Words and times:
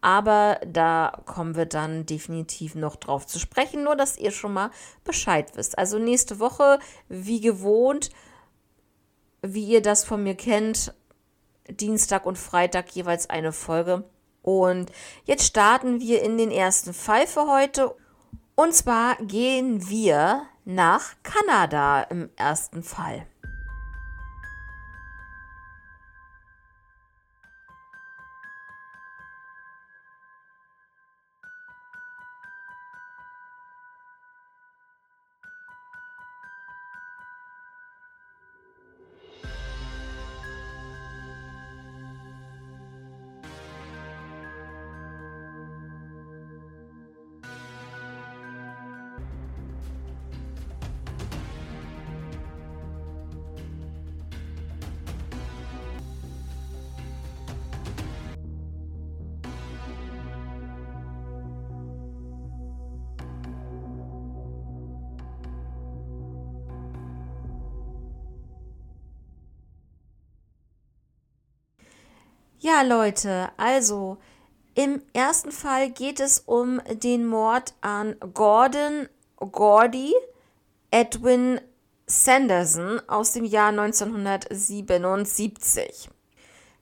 Aber 0.00 0.60
da 0.66 1.22
kommen 1.26 1.56
wir 1.56 1.66
dann 1.66 2.06
definitiv 2.06 2.74
noch 2.74 2.96
drauf 2.96 3.26
zu 3.26 3.38
sprechen, 3.38 3.84
nur 3.84 3.96
dass 3.96 4.16
ihr 4.16 4.30
schon 4.30 4.52
mal 4.52 4.70
Bescheid 5.04 5.56
wisst. 5.56 5.78
Also 5.78 5.98
nächste 5.98 6.40
Woche, 6.40 6.78
wie 7.08 7.40
gewohnt, 7.40 8.10
wie 9.42 9.64
ihr 9.64 9.82
das 9.82 10.04
von 10.04 10.22
mir 10.22 10.34
kennt, 10.34 10.94
Dienstag 11.68 12.26
und 12.26 12.38
Freitag 12.38 12.90
jeweils 12.92 13.28
eine 13.28 13.52
Folge. 13.52 14.04
Und 14.42 14.90
jetzt 15.24 15.44
starten 15.44 16.00
wir 16.00 16.22
in 16.22 16.38
den 16.38 16.50
ersten 16.50 16.94
Fall 16.94 17.26
für 17.26 17.46
heute. 17.46 17.94
Und 18.54 18.74
zwar 18.74 19.16
gehen 19.16 19.88
wir 19.88 20.42
nach 20.64 21.14
Kanada 21.22 22.02
im 22.02 22.30
ersten 22.36 22.82
Fall. 22.82 23.26
Ja, 72.62 72.82
Leute, 72.82 73.48
also 73.56 74.18
im 74.74 75.00
ersten 75.14 75.50
Fall 75.50 75.88
geht 75.88 76.20
es 76.20 76.40
um 76.40 76.78
den 76.92 77.26
Mord 77.26 77.72
an 77.80 78.16
Gordon 78.34 79.08
Gordy 79.36 80.12
Edwin 80.90 81.58
Sanderson 82.04 83.00
aus 83.08 83.32
dem 83.32 83.46
Jahr 83.46 83.70
1977. 83.70 86.10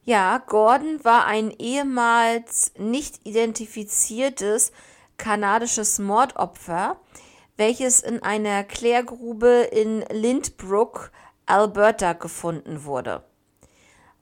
Ja, 0.03 0.39
Gordon 0.39 1.01
war 1.05 1.27
ein 1.27 1.49
ehemals 1.51 2.73
nicht 2.77 3.25
identifiziertes 3.25 4.73
kanadisches 5.15 5.97
Mordopfer, 5.97 6.99
welches 7.55 8.01
in 8.01 8.21
einer 8.21 8.65
Klärgrube 8.65 9.69
in 9.71 10.01
Lindbrook, 10.11 11.13
Alberta 11.45 12.11
gefunden 12.11 12.83
wurde. 12.83 13.23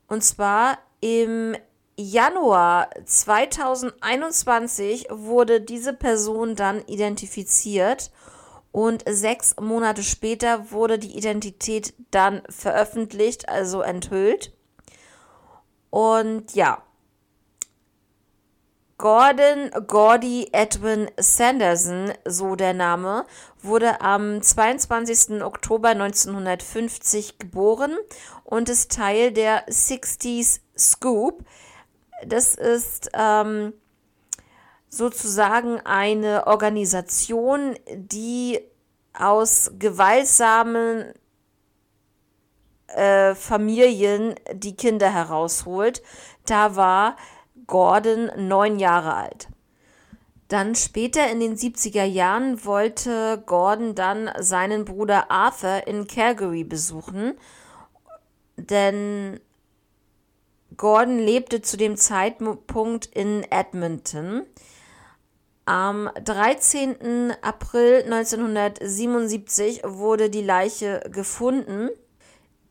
Und 0.06 0.22
zwar 0.22 0.78
im 1.00 1.56
Januar 1.96 2.90
2021 3.04 5.08
wurde 5.10 5.60
diese 5.60 5.92
Person 5.92 6.54
dann 6.54 6.82
identifiziert 6.86 8.12
und 8.70 9.02
sechs 9.08 9.56
Monate 9.60 10.04
später 10.04 10.70
wurde 10.70 10.98
die 10.98 11.16
Identität 11.16 11.94
dann 12.12 12.42
veröffentlicht, 12.48 13.48
also 13.48 13.80
enthüllt. 13.80 14.52
Und 15.90 16.54
ja, 16.54 16.82
Gordon 18.98 19.70
Gordy 19.86 20.48
Edwin 20.50 21.08
Sanderson, 21.16 22.12
so 22.24 22.56
der 22.56 22.74
Name, 22.74 23.26
wurde 23.62 24.00
am 24.00 24.42
22. 24.42 25.40
Oktober 25.42 25.90
1950 25.90 27.38
geboren 27.38 27.96
und 28.42 28.68
ist 28.68 28.90
Teil 28.90 29.30
der 29.30 29.68
60s 29.68 30.62
Scoop. 30.78 31.44
Das 32.26 32.54
ist 32.54 33.10
ähm, 33.14 33.72
sozusagen 34.88 35.80
eine 35.80 36.46
Organisation, 36.46 37.76
die 37.94 38.60
aus 39.12 39.72
gewaltsamen 39.78 41.12
äh, 42.88 43.34
Familien 43.34 44.34
die 44.52 44.76
Kinder 44.76 45.12
herausholt. 45.12 46.02
Da 46.46 46.76
war 46.76 47.16
Gordon 47.66 48.30
neun 48.36 48.78
Jahre 48.78 49.14
alt. 49.14 49.48
Dann 50.48 50.74
später 50.74 51.30
in 51.30 51.40
den 51.40 51.56
70er 51.56 52.04
Jahren 52.04 52.64
wollte 52.64 53.42
Gordon 53.44 53.94
dann 53.94 54.30
seinen 54.38 54.86
Bruder 54.86 55.30
Arthur 55.30 55.86
in 55.86 56.06
Calgary 56.06 56.64
besuchen, 56.64 57.34
denn 58.56 59.40
Gordon 60.78 61.18
lebte 61.18 61.60
zu 61.60 61.76
dem 61.76 61.96
Zeitpunkt 61.96 63.06
in 63.06 63.42
Edmonton. 63.50 64.46
Am 65.66 66.08
13. 66.24 67.34
April 67.42 68.04
1977 68.04 69.82
wurde 69.84 70.30
die 70.30 70.42
Leiche 70.42 71.00
gefunden. 71.12 71.90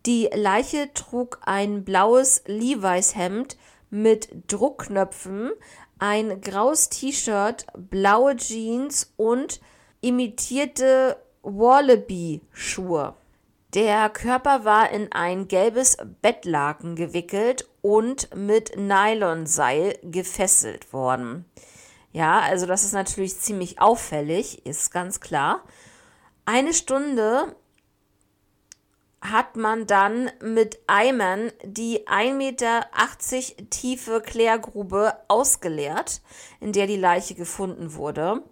Die 0.06 0.30
Leiche 0.34 0.92
trug 0.94 1.40
ein 1.46 1.84
blaues 1.84 2.44
Levi's 2.48 3.16
Hemd 3.16 3.58
mit 3.90 4.30
Druckknöpfen, 4.48 5.52
ein 6.00 6.40
graues 6.40 6.88
T-Shirt, 6.90 7.68
blaue 7.76 8.38
Jeans 8.38 9.14
und 9.18 9.60
imitierte 10.00 11.18
Wallaby-Schuhe. 11.42 13.16
Der 13.74 14.10
Körper 14.10 14.64
war 14.64 14.92
in 14.92 15.12
ein 15.12 15.50
gelbes 15.50 15.98
Bettlaken 16.22 16.96
gewickelt 16.96 17.68
und 17.88 18.36
mit 18.36 18.76
Nylonseil 18.76 19.98
gefesselt 20.04 20.92
worden. 20.92 21.46
Ja, 22.12 22.42
also 22.42 22.66
das 22.66 22.84
ist 22.84 22.92
natürlich 22.92 23.40
ziemlich 23.40 23.80
auffällig, 23.80 24.66
ist 24.66 24.92
ganz 24.92 25.22
klar. 25.22 25.64
Eine 26.44 26.74
Stunde 26.74 27.56
hat 29.22 29.56
man 29.56 29.88
dann 29.88 30.30
mit 30.42 30.80
Eimern 30.88 31.54
die 31.64 32.06
1,80 32.08 32.34
Meter 32.34 32.88
tiefe 33.70 34.20
Klärgrube 34.20 35.14
ausgeleert, 35.30 36.22
in 36.60 36.74
der 36.74 36.88
die 36.88 36.98
Leiche 36.98 37.36
gefunden 37.36 37.94
wurde. 37.94 38.44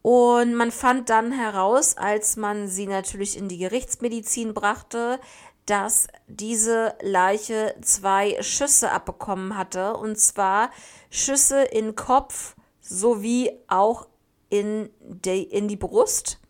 Und 0.00 0.54
man 0.54 0.70
fand 0.70 1.08
dann 1.08 1.32
heraus, 1.32 1.96
als 1.96 2.36
man 2.36 2.68
sie 2.68 2.86
natürlich 2.86 3.38
in 3.38 3.48
die 3.48 3.56
Gerichtsmedizin 3.56 4.52
brachte, 4.52 5.18
dass 5.66 6.08
diese 6.26 6.94
Leiche 7.00 7.74
zwei 7.80 8.40
Schüsse 8.42 8.90
abbekommen 8.90 9.56
hatte, 9.56 9.96
und 9.96 10.18
zwar 10.18 10.70
Schüsse 11.10 11.62
in 11.62 11.94
Kopf 11.94 12.54
sowie 12.80 13.50
auch 13.68 14.06
in, 14.50 14.90
de, 15.00 15.40
in 15.40 15.68
die 15.68 15.76
Brust. 15.76 16.40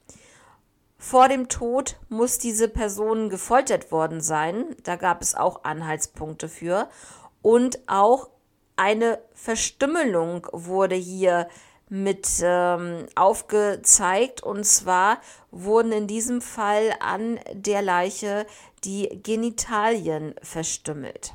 Vor 0.98 1.28
dem 1.28 1.48
Tod 1.48 1.98
muss 2.08 2.38
diese 2.38 2.68
Person 2.68 3.28
gefoltert 3.28 3.92
worden 3.92 4.20
sein. 4.20 4.74
Da 4.82 4.96
gab 4.96 5.22
es 5.22 5.34
auch 5.34 5.64
Anhaltspunkte 5.64 6.48
für. 6.48 6.88
Und 7.42 7.78
auch 7.86 8.30
eine 8.76 9.20
Verstümmelung 9.34 10.46
wurde 10.52 10.94
hier 10.94 11.48
mit 11.88 12.28
ähm, 12.42 13.06
aufgezeigt. 13.14 14.42
Und 14.42 14.64
zwar 14.64 15.20
wurden 15.50 15.92
in 15.92 16.06
diesem 16.06 16.40
Fall 16.40 16.94
an 17.00 17.38
der 17.52 17.82
Leiche 17.82 18.46
die 18.84 19.20
Genitalien 19.22 20.34
verstümmelt. 20.42 21.34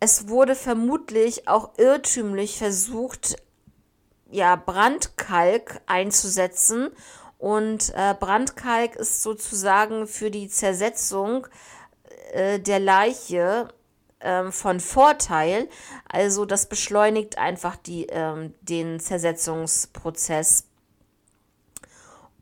Es 0.00 0.28
wurde 0.28 0.54
vermutlich 0.54 1.46
auch 1.46 1.72
irrtümlich 1.76 2.56
versucht, 2.56 3.36
ja, 4.30 4.56
Brandkalk 4.56 5.82
einzusetzen. 5.86 6.88
Und 7.36 7.92
äh, 7.94 8.14
Brandkalk 8.18 8.96
ist 8.96 9.22
sozusagen 9.22 10.06
für 10.06 10.30
die 10.30 10.48
Zersetzung 10.48 11.46
äh, 12.32 12.58
der 12.60 12.80
Leiche 12.80 13.68
äh, 14.20 14.50
von 14.50 14.80
Vorteil. 14.80 15.68
Also 16.08 16.44
das 16.44 16.68
beschleunigt 16.68 17.38
einfach 17.38 17.76
die, 17.76 18.06
ähm, 18.06 18.54
den 18.60 19.00
Zersetzungsprozess. 19.00 20.64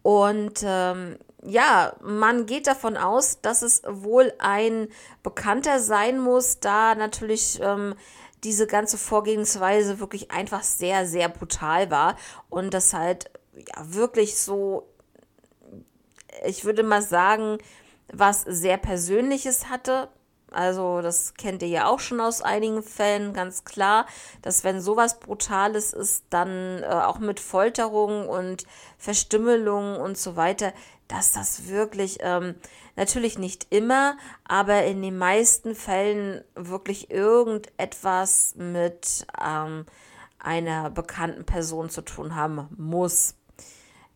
Und 0.02 0.62
ähm, 0.64 1.18
ja, 1.42 1.94
man 2.00 2.46
geht 2.46 2.66
davon 2.66 2.96
aus, 2.96 3.40
dass 3.40 3.62
es 3.62 3.82
wohl 3.86 4.32
ein 4.38 4.88
Bekannter 5.22 5.80
sein 5.80 6.18
muss, 6.18 6.60
da 6.60 6.94
natürlich 6.94 7.60
ähm, 7.62 7.94
diese 8.44 8.66
ganze 8.66 8.98
Vorgehensweise 8.98 10.00
wirklich 10.00 10.30
einfach 10.30 10.62
sehr, 10.62 11.06
sehr 11.06 11.28
brutal 11.28 11.90
war 11.90 12.16
und 12.48 12.74
das 12.74 12.92
halt 12.92 13.30
ja, 13.54 13.92
wirklich 13.92 14.38
so, 14.38 14.88
ich 16.44 16.64
würde 16.64 16.82
mal 16.82 17.02
sagen, 17.02 17.58
was 18.12 18.42
sehr 18.42 18.78
Persönliches 18.78 19.68
hatte. 19.68 20.08
Also 20.50 21.02
das 21.02 21.34
kennt 21.34 21.62
ihr 21.62 21.68
ja 21.68 21.86
auch 21.86 22.00
schon 22.00 22.20
aus 22.20 22.42
einigen 22.42 22.82
Fällen, 22.82 23.34
ganz 23.34 23.64
klar, 23.64 24.06
dass 24.42 24.64
wenn 24.64 24.80
sowas 24.80 25.20
Brutales 25.20 25.92
ist, 25.92 26.24
dann 26.30 26.82
äh, 26.82 26.86
auch 26.86 27.18
mit 27.18 27.40
Folterung 27.40 28.28
und 28.28 28.64
Verstümmelung 28.96 29.96
und 29.96 30.16
so 30.16 30.36
weiter, 30.36 30.72
dass 31.06 31.32
das 31.32 31.68
wirklich 31.68 32.18
ähm, 32.20 32.54
natürlich 32.96 33.38
nicht 33.38 33.66
immer, 33.70 34.16
aber 34.44 34.84
in 34.84 35.02
den 35.02 35.18
meisten 35.18 35.74
Fällen 35.74 36.42
wirklich 36.54 37.10
irgendetwas 37.10 38.54
mit 38.56 39.26
ähm, 39.42 39.86
einer 40.38 40.90
bekannten 40.90 41.44
Person 41.44 41.90
zu 41.90 42.02
tun 42.02 42.34
haben 42.34 42.68
muss. 42.76 43.34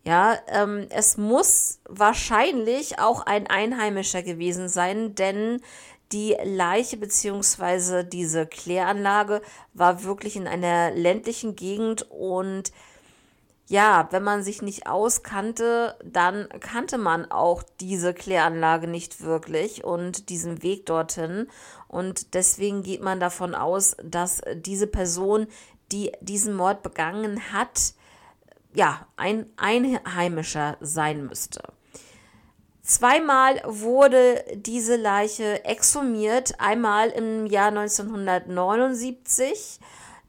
Ja, 0.04 0.36
ähm, 0.48 0.88
es 0.90 1.16
muss 1.16 1.78
wahrscheinlich 1.88 2.98
auch 2.98 3.24
ein 3.24 3.46
Einheimischer 3.46 4.22
gewesen 4.24 4.68
sein, 4.68 5.14
denn 5.14 5.60
die 6.12 6.36
Leiche 6.44 6.96
bzw. 6.96 8.04
diese 8.04 8.46
Kläranlage 8.46 9.42
war 9.74 10.04
wirklich 10.04 10.36
in 10.36 10.46
einer 10.46 10.90
ländlichen 10.90 11.56
Gegend 11.56 12.10
und 12.10 12.72
ja, 13.68 14.08
wenn 14.10 14.22
man 14.22 14.42
sich 14.42 14.60
nicht 14.60 14.86
auskannte, 14.86 15.96
dann 16.04 16.48
kannte 16.60 16.98
man 16.98 17.30
auch 17.30 17.62
diese 17.80 18.12
Kläranlage 18.12 18.86
nicht 18.86 19.22
wirklich 19.22 19.82
und 19.82 20.28
diesen 20.28 20.62
Weg 20.62 20.84
dorthin. 20.84 21.48
Und 21.88 22.34
deswegen 22.34 22.82
geht 22.82 23.00
man 23.00 23.18
davon 23.18 23.54
aus, 23.54 23.96
dass 24.04 24.42
diese 24.56 24.86
Person, 24.86 25.46
die 25.90 26.12
diesen 26.20 26.54
Mord 26.54 26.82
begangen 26.82 27.52
hat, 27.52 27.94
ja, 28.74 29.06
ein 29.16 29.46
Einheimischer 29.56 30.76
sein 30.80 31.24
müsste. 31.26 31.62
Zweimal 32.82 33.62
wurde 33.64 34.44
diese 34.54 34.96
Leiche 34.96 35.64
exhumiert, 35.64 36.54
einmal 36.58 37.10
im 37.10 37.46
Jahr 37.46 37.68
1979 37.68 39.78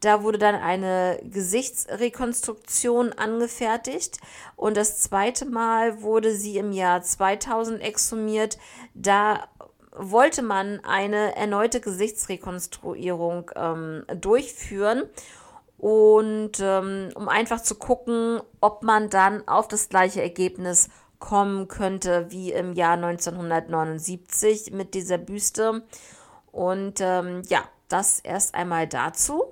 da 0.03 0.21
wurde 0.21 0.37
dann 0.37 0.55
eine 0.55 1.17
Gesichtsrekonstruktion 1.23 3.13
angefertigt. 3.13 4.19
Und 4.57 4.75
das 4.75 4.99
zweite 4.99 5.45
Mal 5.45 6.01
wurde 6.01 6.35
sie 6.35 6.57
im 6.57 6.73
Jahr 6.73 7.01
2000 7.01 7.81
exhumiert. 7.81 8.57
Da 8.93 9.47
wollte 9.95 10.41
man 10.41 10.83
eine 10.83 11.37
erneute 11.37 11.79
Gesichtsrekonstruierung 11.79 13.51
ähm, 13.55 14.03
durchführen. 14.19 15.03
Und 15.77 16.59
ähm, 16.59 17.09
um 17.15 17.29
einfach 17.29 17.61
zu 17.61 17.75
gucken, 17.75 18.41
ob 18.59 18.83
man 18.83 19.09
dann 19.09 19.47
auf 19.47 19.69
das 19.69 19.87
gleiche 19.87 20.21
Ergebnis 20.21 20.89
kommen 21.23 21.69
könnte 21.69 22.25
wie 22.31 22.51
im 22.51 22.73
Jahr 22.73 22.95
1979 22.95 24.73
mit 24.73 24.93
dieser 24.93 25.17
Büste. 25.17 25.81
Und 26.51 26.99
ähm, 26.99 27.43
ja, 27.47 27.63
das 27.87 28.19
erst 28.19 28.53
einmal 28.55 28.87
dazu. 28.89 29.45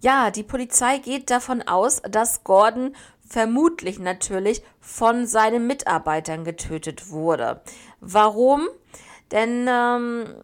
Ja, 0.00 0.32
die 0.32 0.42
Polizei 0.42 0.98
geht 0.98 1.30
davon 1.30 1.62
aus, 1.62 2.02
dass 2.02 2.42
Gordon 2.42 2.96
vermutlich 3.24 4.00
natürlich 4.00 4.64
von 4.80 5.28
seinen 5.28 5.68
Mitarbeitern 5.68 6.42
getötet 6.44 7.10
wurde. 7.10 7.60
Warum? 8.00 8.66
Denn 9.30 9.68
ähm, 9.70 10.34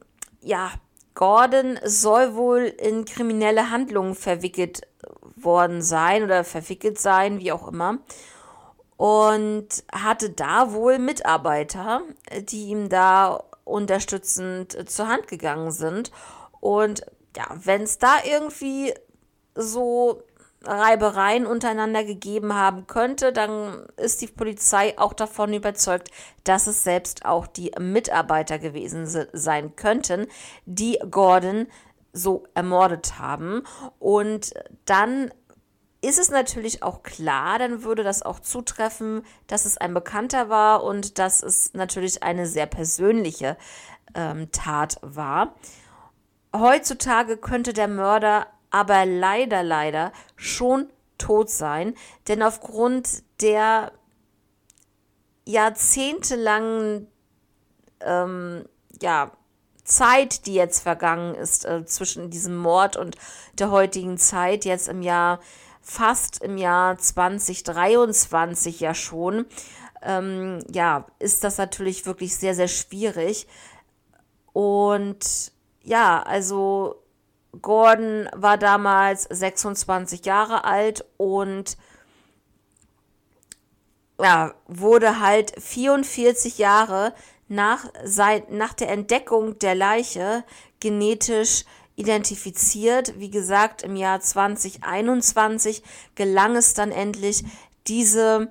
ja, 0.40 0.70
Gordon 1.14 1.80
soll 1.82 2.36
wohl 2.36 2.60
in 2.60 3.04
kriminelle 3.04 3.70
Handlungen 3.72 4.14
verwickelt 4.14 4.82
worden 5.34 5.82
sein 5.82 6.22
oder 6.22 6.44
verwickelt 6.44 7.00
sein, 7.00 7.40
wie 7.40 7.50
auch 7.50 7.66
immer. 7.66 7.98
Und 9.00 9.68
hatte 9.90 10.28
da 10.28 10.74
wohl 10.74 10.98
Mitarbeiter, 10.98 12.02
die 12.42 12.66
ihm 12.66 12.90
da 12.90 13.44
unterstützend 13.64 14.90
zur 14.90 15.08
Hand 15.08 15.26
gegangen 15.26 15.70
sind. 15.70 16.10
Und 16.60 17.06
ja, 17.34 17.46
wenn 17.64 17.80
es 17.80 17.96
da 17.96 18.16
irgendwie 18.22 18.92
so 19.54 20.22
Reibereien 20.64 21.46
untereinander 21.46 22.04
gegeben 22.04 22.54
haben 22.54 22.86
könnte, 22.86 23.32
dann 23.32 23.86
ist 23.96 24.20
die 24.20 24.26
Polizei 24.26 24.98
auch 24.98 25.14
davon 25.14 25.54
überzeugt, 25.54 26.10
dass 26.44 26.66
es 26.66 26.84
selbst 26.84 27.24
auch 27.24 27.46
die 27.46 27.72
Mitarbeiter 27.80 28.58
gewesen 28.58 29.06
sein 29.32 29.76
könnten, 29.76 30.26
die 30.66 30.98
Gordon 31.10 31.68
so 32.12 32.44
ermordet 32.52 33.18
haben. 33.18 33.62
Und 33.98 34.52
dann 34.84 35.30
ist 36.02 36.18
es 36.18 36.30
natürlich 36.30 36.82
auch 36.82 37.02
klar, 37.02 37.58
dann 37.58 37.82
würde 37.82 38.02
das 38.02 38.22
auch 38.22 38.40
zutreffen, 38.40 39.22
dass 39.46 39.66
es 39.66 39.76
ein 39.76 39.92
Bekannter 39.92 40.48
war 40.48 40.82
und 40.82 41.18
dass 41.18 41.42
es 41.42 41.74
natürlich 41.74 42.22
eine 42.22 42.46
sehr 42.46 42.66
persönliche 42.66 43.56
ähm, 44.14 44.50
Tat 44.50 44.98
war. 45.02 45.54
Heutzutage 46.54 47.36
könnte 47.36 47.72
der 47.72 47.88
Mörder 47.88 48.46
aber 48.70 49.04
leider, 49.04 49.62
leider 49.62 50.12
schon 50.36 50.88
tot 51.18 51.50
sein, 51.50 51.94
denn 52.28 52.42
aufgrund 52.42 53.22
der 53.42 53.92
jahrzehntelangen 55.44 57.08
ähm, 58.00 58.64
ja, 59.02 59.32
Zeit, 59.84 60.46
die 60.46 60.54
jetzt 60.54 60.80
vergangen 60.80 61.34
ist 61.34 61.64
äh, 61.64 61.84
zwischen 61.84 62.30
diesem 62.30 62.56
Mord 62.56 62.96
und 62.96 63.16
der 63.54 63.70
heutigen 63.70 64.16
Zeit, 64.18 64.64
jetzt 64.64 64.88
im 64.88 65.02
Jahr 65.02 65.40
fast 65.90 66.40
im 66.42 66.56
Jahr 66.56 66.96
2023 66.98 68.78
ja 68.78 68.94
schon, 68.94 69.46
ähm, 70.02 70.60
ja, 70.72 71.06
ist 71.18 71.42
das 71.42 71.58
natürlich 71.58 72.06
wirklich 72.06 72.36
sehr, 72.36 72.54
sehr 72.54 72.68
schwierig. 72.68 73.48
Und 74.52 75.52
ja, 75.82 76.22
also 76.22 77.02
Gordon 77.60 78.28
war 78.32 78.56
damals 78.56 79.24
26 79.24 80.24
Jahre 80.24 80.64
alt 80.64 81.04
und 81.16 81.76
ja, 84.20 84.54
wurde 84.68 85.18
halt 85.18 85.60
44 85.60 86.58
Jahre 86.58 87.14
nach, 87.48 87.86
seit, 88.04 88.52
nach 88.52 88.74
der 88.74 88.90
Entdeckung 88.90 89.58
der 89.58 89.74
Leiche 89.74 90.44
genetisch 90.78 91.64
identifiziert. 92.00 93.18
Wie 93.18 93.30
gesagt, 93.30 93.82
im 93.82 93.94
Jahr 93.94 94.20
2021 94.20 95.82
gelang 96.14 96.56
es 96.56 96.74
dann 96.74 96.90
endlich, 96.90 97.44
diese 97.86 98.50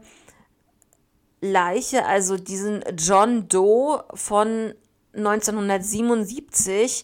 Leiche, 1.41 2.06
also 2.06 2.38
diesen 2.38 2.84
John 2.98 3.48
Doe 3.48 4.03
von 4.13 4.74
1977, 5.15 7.03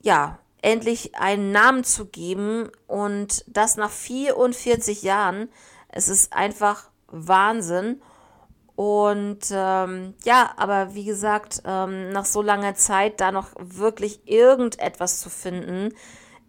ja, 0.00 0.38
endlich 0.62 1.14
einen 1.14 1.52
Namen 1.52 1.84
zu 1.84 2.06
geben 2.06 2.70
und 2.86 3.44
das 3.46 3.76
nach 3.76 3.90
44 3.90 5.02
Jahren. 5.02 5.48
Es 5.88 6.08
ist 6.08 6.32
einfach 6.32 6.90
Wahnsinn. 7.08 8.02
Und 8.78 9.40
ähm, 9.50 10.14
ja, 10.24 10.52
aber 10.56 10.94
wie 10.94 11.04
gesagt, 11.04 11.62
ähm, 11.64 12.10
nach 12.10 12.24
so 12.24 12.42
langer 12.42 12.76
Zeit 12.76 13.20
da 13.20 13.32
noch 13.32 13.48
wirklich 13.58 14.20
irgendetwas 14.24 15.18
zu 15.18 15.30
finden, 15.30 15.92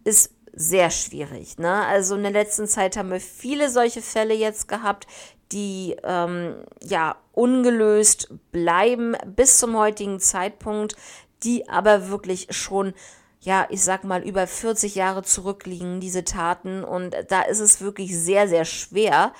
ist 0.04 0.32
sehr 0.52 0.90
schwierig. 0.90 1.58
Ne? 1.58 1.84
Also 1.86 2.14
in 2.14 2.22
der 2.22 2.30
letzten 2.30 2.68
Zeit 2.68 2.96
haben 2.96 3.10
wir 3.10 3.20
viele 3.20 3.68
solche 3.68 4.00
Fälle 4.00 4.32
jetzt 4.32 4.68
gehabt, 4.68 5.08
die 5.50 5.96
ähm, 6.04 6.54
ja 6.84 7.16
ungelöst 7.32 8.32
bleiben 8.52 9.16
bis 9.26 9.58
zum 9.58 9.76
heutigen 9.76 10.20
Zeitpunkt, 10.20 10.94
die 11.42 11.68
aber 11.68 12.10
wirklich 12.10 12.46
schon 12.50 12.94
ja, 13.40 13.66
ich 13.70 13.82
sag 13.82 14.04
mal, 14.04 14.22
über 14.22 14.46
40 14.46 14.94
Jahre 14.94 15.22
zurückliegen, 15.22 15.98
diese 15.98 16.24
Taten. 16.24 16.84
Und 16.84 17.16
da 17.28 17.40
ist 17.40 17.60
es 17.60 17.80
wirklich 17.80 18.14
sehr, 18.14 18.46
sehr 18.48 18.66
schwer, 18.66 19.32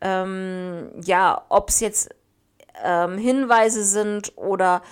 ähm, 0.00 0.90
ja, 1.02 1.44
ob 1.48 1.70
es 1.70 1.80
jetzt 1.80 2.10
ähm, 2.82 3.18
Hinweise 3.18 3.84
sind 3.84 4.32
oder 4.36 4.82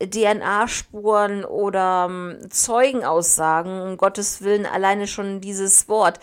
DNA-Spuren 0.00 1.44
oder 1.44 2.06
ähm, 2.10 2.38
Zeugenaussagen, 2.50 3.80
um 3.80 3.96
Gottes 3.96 4.42
Willen 4.42 4.66
alleine 4.66 5.06
schon 5.06 5.40
dieses 5.40 5.88
Wort 5.88 6.18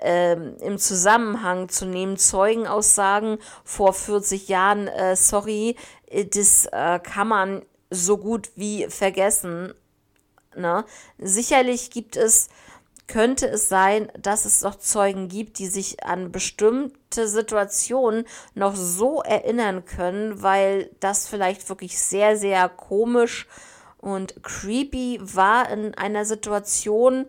ähm, 0.00 0.56
im 0.60 0.78
Zusammenhang 0.78 1.68
zu 1.68 1.86
nehmen, 1.86 2.16
Zeugenaussagen 2.16 3.38
vor 3.64 3.92
40 3.92 4.48
Jahren, 4.48 4.88
äh, 4.88 5.16
sorry, 5.16 5.76
das 6.30 6.66
äh, 6.66 6.98
kann 7.00 7.28
man 7.28 7.62
so 7.90 8.16
gut 8.16 8.50
wie 8.56 8.86
vergessen. 8.88 9.74
Ne? 10.56 10.84
Sicherlich 11.18 11.90
gibt 11.90 12.16
es 12.16 12.48
könnte 13.12 13.46
es 13.46 13.68
sein, 13.68 14.10
dass 14.18 14.46
es 14.46 14.62
noch 14.62 14.76
Zeugen 14.76 15.28
gibt, 15.28 15.58
die 15.58 15.66
sich 15.66 16.02
an 16.02 16.32
bestimmte 16.32 17.28
Situationen 17.28 18.24
noch 18.54 18.74
so 18.74 19.20
erinnern 19.20 19.84
können, 19.84 20.42
weil 20.42 20.88
das 20.98 21.28
vielleicht 21.28 21.68
wirklich 21.68 21.98
sehr, 21.98 22.38
sehr 22.38 22.70
komisch 22.70 23.46
und 23.98 24.42
creepy 24.42 25.20
war 25.20 25.68
in 25.68 25.94
einer 25.94 26.24
Situation, 26.24 27.26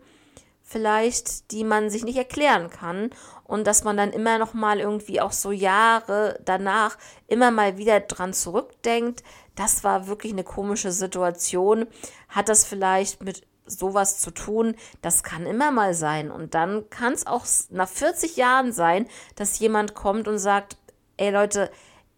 vielleicht, 0.62 1.52
die 1.52 1.66
man 1.66 1.90
sich 1.90 2.06
nicht 2.06 2.18
erklären 2.18 2.70
kann 2.70 3.10
und 3.44 3.68
dass 3.68 3.84
man 3.84 3.98
dann 3.98 4.14
immer 4.14 4.38
noch 4.38 4.54
mal 4.54 4.80
irgendwie 4.80 5.20
auch 5.20 5.34
so 5.34 5.52
Jahre 5.52 6.40
danach 6.46 6.98
immer 7.28 7.52
mal 7.52 7.78
wieder 7.78 8.00
dran 8.00 8.32
zurückdenkt. 8.32 9.22
Das 9.56 9.84
war 9.84 10.08
wirklich 10.08 10.32
eine 10.32 10.46
komische 10.46 10.94
Situation. 10.94 11.88
Hat 12.30 12.48
das 12.48 12.64
vielleicht 12.64 13.22
mit 13.22 13.44
sowas 13.66 14.20
zu 14.20 14.32
tun, 14.32 14.76
das 15.02 15.24
kann 15.24 15.46
immer 15.46 15.72
mal 15.72 15.94
sein. 15.94 16.32
Und 16.32 16.54
dann 16.54 16.90
kann 16.90 17.14
es 17.14 17.28
auch 17.28 17.46
nach 17.70 17.90
40 17.90 18.38
Jahren 18.38 18.72
sein, 18.72 19.08
dass 19.36 19.60
jemand 19.60 19.94
kommt 19.94 20.28
und 20.28 20.38
sagt, 20.38 20.78
ey 21.18 21.32
Leute, 21.32 21.70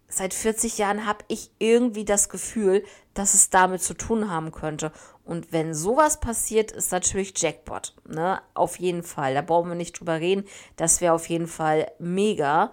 seit 0.08 0.34
40 0.34 0.78
Jahren 0.78 1.06
habe 1.06 1.26
ich 1.28 1.52
irgendwie 1.60 2.06
das 2.06 2.30
Gefühl, 2.30 2.84
dass 3.14 3.34
es 3.34 3.50
damit 3.50 3.82
zu 3.82 3.94
tun 3.94 4.30
haben 4.30 4.52
könnte. 4.52 4.92
Und 5.24 5.52
wenn 5.52 5.74
sowas 5.74 6.20
passiert, 6.20 6.72
ist 6.72 6.92
natürlich 6.92 7.34
Jackpot. 7.36 7.96
Ne? 8.08 8.42
Auf 8.54 8.80
jeden 8.80 9.04
Fall. 9.04 9.34
Da 9.34 9.42
brauchen 9.42 9.70
wir 9.70 9.76
nicht 9.76 10.00
drüber 10.00 10.20
reden. 10.20 10.46
Das 10.76 11.02
wäre 11.02 11.14
auf 11.14 11.28
jeden 11.28 11.48
Fall 11.48 11.92
mega. 11.98 12.72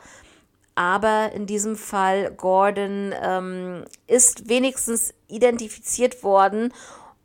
Aber 0.75 1.33
in 1.33 1.47
diesem 1.47 1.77
Fall, 1.77 2.33
Gordon 2.33 3.15
ähm, 3.21 3.85
ist 4.07 4.49
wenigstens 4.49 5.15
identifiziert 5.29 6.23
worden 6.23 6.73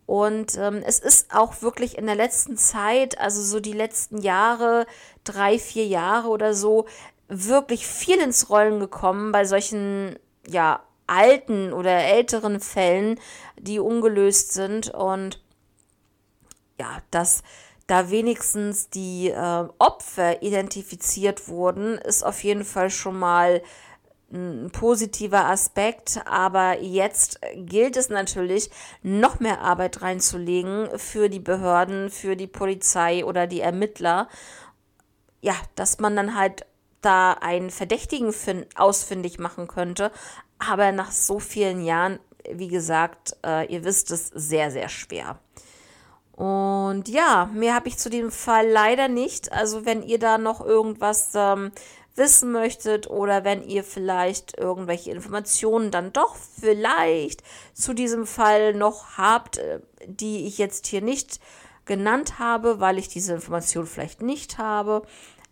und 0.07 0.57
ähm, 0.57 0.81
es 0.85 0.99
ist 0.99 1.35
auch 1.35 1.61
wirklich 1.61 1.97
in 1.97 2.05
der 2.05 2.15
letzten 2.15 2.55
Zeit, 2.55 3.19
also 3.19 3.41
so 3.41 3.59
die 3.59 3.73
letzten 3.73 4.21
Jahre, 4.21 4.87
drei, 5.25 5.59
vier 5.59 5.85
Jahre 5.85 6.29
oder 6.29 6.53
so, 6.53 6.85
wirklich 7.27 7.85
viel 7.85 8.17
ins 8.19 8.49
Rollen 8.49 8.79
gekommen 8.79 9.33
bei 9.33 9.43
solchen, 9.43 10.17
ja, 10.47 10.81
alten 11.07 11.73
oder 11.73 11.91
älteren 11.91 12.61
Fällen, 12.61 13.19
die 13.59 13.79
ungelöst 13.79 14.53
sind. 14.53 14.93
Und 14.93 15.43
ja, 16.79 16.99
dass 17.11 17.43
da 17.87 18.09
wenigstens 18.09 18.89
die 18.89 19.29
äh, 19.29 19.67
Opfer 19.77 20.41
identifiziert 20.41 21.49
wurden, 21.49 21.97
ist 21.97 22.23
auf 22.23 22.45
jeden 22.45 22.63
Fall 22.63 22.89
schon 22.91 23.19
mal 23.19 23.61
ein 24.31 24.69
positiver 24.71 25.45
Aspekt, 25.45 26.19
aber 26.25 26.79
jetzt 26.81 27.39
gilt 27.55 27.95
es 27.95 28.09
natürlich, 28.09 28.69
noch 29.01 29.39
mehr 29.39 29.61
Arbeit 29.61 30.01
reinzulegen 30.01 30.89
für 30.97 31.29
die 31.29 31.39
Behörden, 31.39 32.09
für 32.09 32.35
die 32.35 32.47
Polizei 32.47 33.23
oder 33.23 33.47
die 33.47 33.61
Ermittler. 33.61 34.27
Ja, 35.41 35.53
dass 35.75 35.99
man 35.99 36.15
dann 36.15 36.35
halt 36.35 36.65
da 37.01 37.33
einen 37.33 37.69
Verdächtigen 37.69 38.33
ausfindig 38.75 39.39
machen 39.39 39.67
könnte, 39.67 40.11
aber 40.59 40.91
nach 40.91 41.11
so 41.11 41.39
vielen 41.39 41.83
Jahren, 41.83 42.19
wie 42.51 42.67
gesagt, 42.67 43.37
äh, 43.45 43.71
ihr 43.71 43.83
wisst 43.85 44.11
es, 44.11 44.27
sehr, 44.27 44.71
sehr 44.71 44.89
schwer. 44.89 45.39
Und 46.37 47.07
ja, 47.07 47.49
mehr 47.53 47.73
habe 47.73 47.87
ich 47.87 47.97
zu 47.97 48.11
dem 48.11 48.29
Fall 48.29 48.69
leider 48.69 49.07
nicht. 49.07 49.51
Also 49.51 49.85
wenn 49.85 50.03
ihr 50.03 50.19
da 50.19 50.37
noch 50.37 50.63
irgendwas 50.63 51.31
ähm, 51.33 51.71
wissen 52.17 52.51
möchtet 52.51 53.09
oder 53.09 53.43
wenn 53.43 53.63
ihr 53.63 53.83
vielleicht 53.83 54.57
irgendwelche 54.57 55.11
Informationen 55.11 55.91
dann 55.91 56.13
doch 56.13 56.35
vielleicht 56.35 57.43
zu 57.73 57.93
diesem 57.93 58.25
Fall 58.25 58.73
noch 58.73 59.17
habt, 59.17 59.57
äh, 59.57 59.79
die 60.05 60.47
ich 60.47 60.57
jetzt 60.57 60.87
hier 60.87 61.01
nicht 61.01 61.39
genannt 61.85 62.39
habe, 62.39 62.79
weil 62.79 62.97
ich 62.97 63.07
diese 63.07 63.33
Information 63.33 63.85
vielleicht 63.85 64.21
nicht 64.21 64.57
habe, 64.57 65.03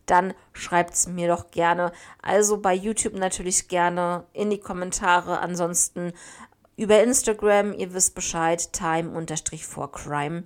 dann 0.05 0.33
schreibt 0.53 0.93
es 0.93 1.07
mir 1.07 1.27
doch 1.27 1.49
gerne. 1.51 1.91
Also 2.21 2.59
bei 2.59 2.73
YouTube 2.73 3.15
natürlich 3.15 3.67
gerne 3.67 4.25
in 4.33 4.49
die 4.49 4.59
Kommentare. 4.59 5.39
Ansonsten 5.39 6.13
über 6.77 7.01
Instagram, 7.01 7.73
ihr 7.73 7.93
wisst 7.93 8.15
Bescheid, 8.15 8.71
time-for-crime. 8.73 10.43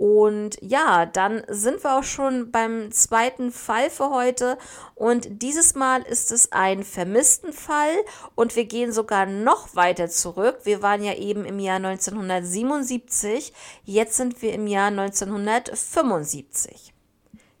Und 0.00 0.56
ja, 0.62 1.04
dann 1.04 1.42
sind 1.48 1.84
wir 1.84 1.98
auch 1.98 2.04
schon 2.04 2.50
beim 2.50 2.90
zweiten 2.90 3.52
Fall 3.52 3.90
für 3.90 4.08
heute. 4.08 4.56
Und 4.94 5.42
dieses 5.42 5.74
Mal 5.74 6.00
ist 6.00 6.32
es 6.32 6.52
ein 6.52 6.84
vermissten 6.84 7.52
Fall. 7.52 7.92
Und 8.34 8.56
wir 8.56 8.64
gehen 8.64 8.92
sogar 8.92 9.26
noch 9.26 9.76
weiter 9.76 10.08
zurück. 10.08 10.60
Wir 10.64 10.80
waren 10.80 11.04
ja 11.04 11.16
eben 11.16 11.44
im 11.44 11.58
Jahr 11.58 11.76
1977. 11.76 13.52
Jetzt 13.84 14.16
sind 14.16 14.40
wir 14.40 14.54
im 14.54 14.66
Jahr 14.66 14.86
1975. 14.86 16.94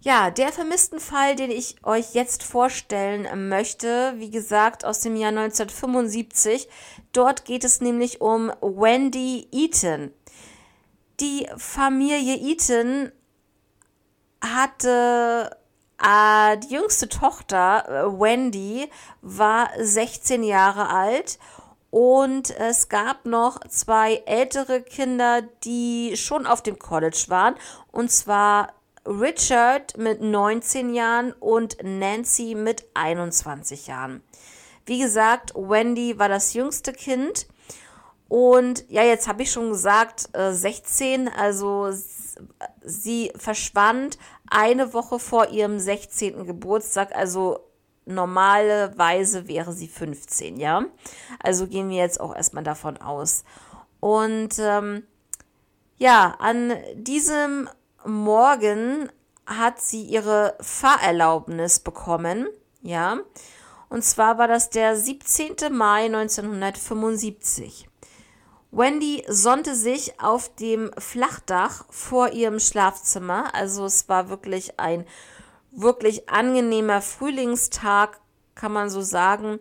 Ja, 0.00 0.30
der 0.30 0.50
vermissten 0.50 0.98
Fall, 0.98 1.36
den 1.36 1.50
ich 1.50 1.76
euch 1.84 2.14
jetzt 2.14 2.42
vorstellen 2.42 3.50
möchte, 3.50 4.14
wie 4.16 4.30
gesagt, 4.30 4.86
aus 4.86 5.00
dem 5.00 5.14
Jahr 5.14 5.28
1975. 5.28 6.70
Dort 7.12 7.44
geht 7.44 7.64
es 7.64 7.82
nämlich 7.82 8.22
um 8.22 8.50
Wendy 8.62 9.46
Eaton. 9.52 10.14
Die 11.20 11.46
Familie 11.56 12.36
Eaton 12.36 13.12
hatte 14.42 15.54
äh, 16.02 16.56
die 16.58 16.74
jüngste 16.74 17.10
Tochter, 17.10 17.84
äh, 17.86 18.20
Wendy, 18.20 18.88
war 19.20 19.70
16 19.78 20.42
Jahre 20.42 20.88
alt 20.88 21.38
und 21.90 22.50
es 22.50 22.88
gab 22.88 23.26
noch 23.26 23.60
zwei 23.68 24.22
ältere 24.24 24.80
Kinder, 24.80 25.42
die 25.64 26.16
schon 26.16 26.46
auf 26.46 26.62
dem 26.62 26.78
College 26.78 27.24
waren. 27.28 27.54
Und 27.92 28.10
zwar 28.10 28.72
Richard 29.04 29.98
mit 29.98 30.22
19 30.22 30.94
Jahren 30.94 31.32
und 31.32 31.76
Nancy 31.82 32.54
mit 32.54 32.86
21 32.94 33.88
Jahren. 33.88 34.22
Wie 34.86 35.00
gesagt, 35.00 35.52
Wendy 35.54 36.18
war 36.18 36.28
das 36.28 36.54
jüngste 36.54 36.92
Kind 36.92 37.46
und 38.30 38.88
ja, 38.88 39.02
jetzt 39.02 39.26
habe 39.26 39.42
ich 39.42 39.50
schon 39.50 39.70
gesagt, 39.70 40.28
äh, 40.34 40.52
16, 40.52 41.28
also 41.28 41.90
sie 42.80 43.32
verschwand 43.34 44.18
eine 44.48 44.94
Woche 44.94 45.18
vor 45.18 45.48
ihrem 45.48 45.80
16. 45.80 46.46
Geburtstag, 46.46 47.12
also 47.12 47.58
normalerweise 48.06 49.48
wäre 49.48 49.72
sie 49.72 49.88
15, 49.88 50.58
ja. 50.58 50.84
Also 51.42 51.66
gehen 51.66 51.90
wir 51.90 51.96
jetzt 51.96 52.20
auch 52.20 52.36
erstmal 52.36 52.62
davon 52.62 52.98
aus. 52.98 53.42
Und 53.98 54.60
ähm, 54.60 55.02
ja, 55.96 56.36
an 56.38 56.72
diesem 56.94 57.68
Morgen 58.04 59.10
hat 59.44 59.80
sie 59.80 60.04
ihre 60.04 60.56
Fahrerlaubnis 60.60 61.80
bekommen, 61.80 62.46
ja. 62.80 63.18
Und 63.88 64.04
zwar 64.04 64.38
war 64.38 64.46
das 64.46 64.70
der 64.70 64.94
17. 64.94 65.56
Mai 65.72 66.04
1975. 66.04 67.89
Wendy 68.72 69.24
sonnte 69.28 69.74
sich 69.74 70.20
auf 70.20 70.54
dem 70.54 70.90
Flachdach 70.96 71.84
vor 71.90 72.30
ihrem 72.30 72.60
Schlafzimmer. 72.60 73.54
Also 73.54 73.84
es 73.84 74.08
war 74.08 74.28
wirklich 74.30 74.78
ein 74.78 75.06
wirklich 75.72 76.28
angenehmer 76.28 77.02
Frühlingstag, 77.02 78.20
kann 78.54 78.72
man 78.72 78.90
so 78.90 79.00
sagen. 79.00 79.58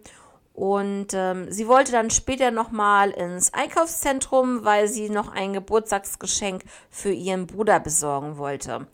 Und 0.54 1.14
ähm, 1.14 1.52
sie 1.52 1.68
wollte 1.68 1.92
dann 1.92 2.10
später 2.10 2.52
nochmal 2.52 3.12
ins 3.12 3.54
Einkaufszentrum, 3.54 4.66
weil 4.66 4.88
sie 4.88 5.10
noch 5.10 5.32
ein 5.32 5.54
Geburtstagsgeschenk 5.54 6.64
für 6.90 7.12
ihren 7.12 7.48
Bruder 7.48 7.80
besorgen 7.80 8.38
wollte. 8.38 8.86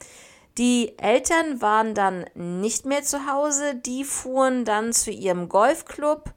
Die 0.58 0.98
Eltern 1.00 1.62
waren 1.62 1.96
dann 1.96 2.26
nicht 2.36 2.86
mehr 2.86 3.04
zu 3.04 3.26
Hause, 3.30 3.76
die 3.76 4.04
fuhren 4.06 4.64
dann 4.64 4.94
zu 4.94 5.12
ihrem 5.12 5.50
Golfclub. 5.50 6.32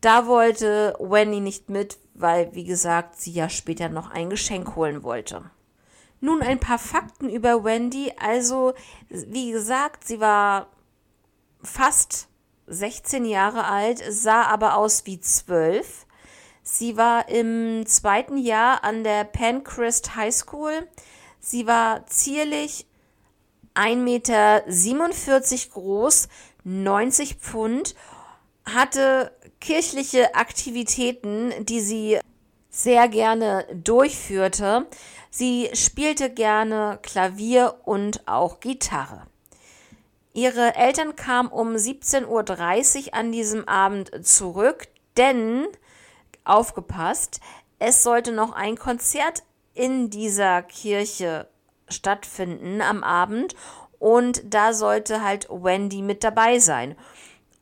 Da 0.00 0.26
wollte 0.26 0.96
Wendy 1.00 1.40
nicht 1.40 1.70
mit, 1.70 1.96
weil, 2.14 2.54
wie 2.54 2.64
gesagt, 2.64 3.16
sie 3.20 3.32
ja 3.32 3.48
später 3.48 3.88
noch 3.88 4.10
ein 4.10 4.30
Geschenk 4.30 4.76
holen 4.76 5.02
wollte. 5.02 5.50
Nun 6.20 6.42
ein 6.42 6.60
paar 6.60 6.78
Fakten 6.78 7.28
über 7.28 7.64
Wendy. 7.64 8.12
Also, 8.18 8.74
wie 9.08 9.50
gesagt, 9.50 10.04
sie 10.04 10.20
war 10.20 10.68
fast 11.62 12.28
16 12.66 13.24
Jahre 13.24 13.64
alt, 13.64 14.02
sah 14.08 14.42
aber 14.42 14.76
aus 14.76 15.04
wie 15.06 15.20
12. 15.20 16.06
Sie 16.62 16.96
war 16.96 17.28
im 17.28 17.84
zweiten 17.86 18.36
Jahr 18.36 18.84
an 18.84 19.02
der 19.02 19.24
Pencrest 19.24 20.14
High 20.14 20.34
School. 20.34 20.88
Sie 21.40 21.66
war 21.66 22.06
zierlich 22.06 22.86
1,47 23.74 23.96
Meter 23.96 24.62
groß, 25.72 26.28
90 26.64 27.34
Pfund, 27.36 27.96
hatte 28.64 29.36
kirchliche 29.62 30.34
Aktivitäten, 30.34 31.52
die 31.64 31.80
sie 31.80 32.18
sehr 32.68 33.08
gerne 33.08 33.64
durchführte. 33.72 34.86
Sie 35.30 35.70
spielte 35.72 36.30
gerne 36.30 36.98
Klavier 37.02 37.76
und 37.84 38.26
auch 38.26 38.60
Gitarre. 38.60 39.22
Ihre 40.34 40.74
Eltern 40.74 41.14
kamen 41.14 41.48
um 41.48 41.74
17.30 41.74 43.06
Uhr 43.06 43.14
an 43.14 43.32
diesem 43.32 43.68
Abend 43.68 44.26
zurück, 44.26 44.88
denn, 45.16 45.68
aufgepasst, 46.44 47.40
es 47.78 48.02
sollte 48.02 48.32
noch 48.32 48.52
ein 48.52 48.76
Konzert 48.76 49.42
in 49.74 50.10
dieser 50.10 50.62
Kirche 50.62 51.48
stattfinden 51.88 52.80
am 52.80 53.04
Abend 53.04 53.54
und 53.98 54.42
da 54.52 54.72
sollte 54.72 55.22
halt 55.22 55.48
Wendy 55.50 56.02
mit 56.02 56.24
dabei 56.24 56.58
sein. 56.58 56.96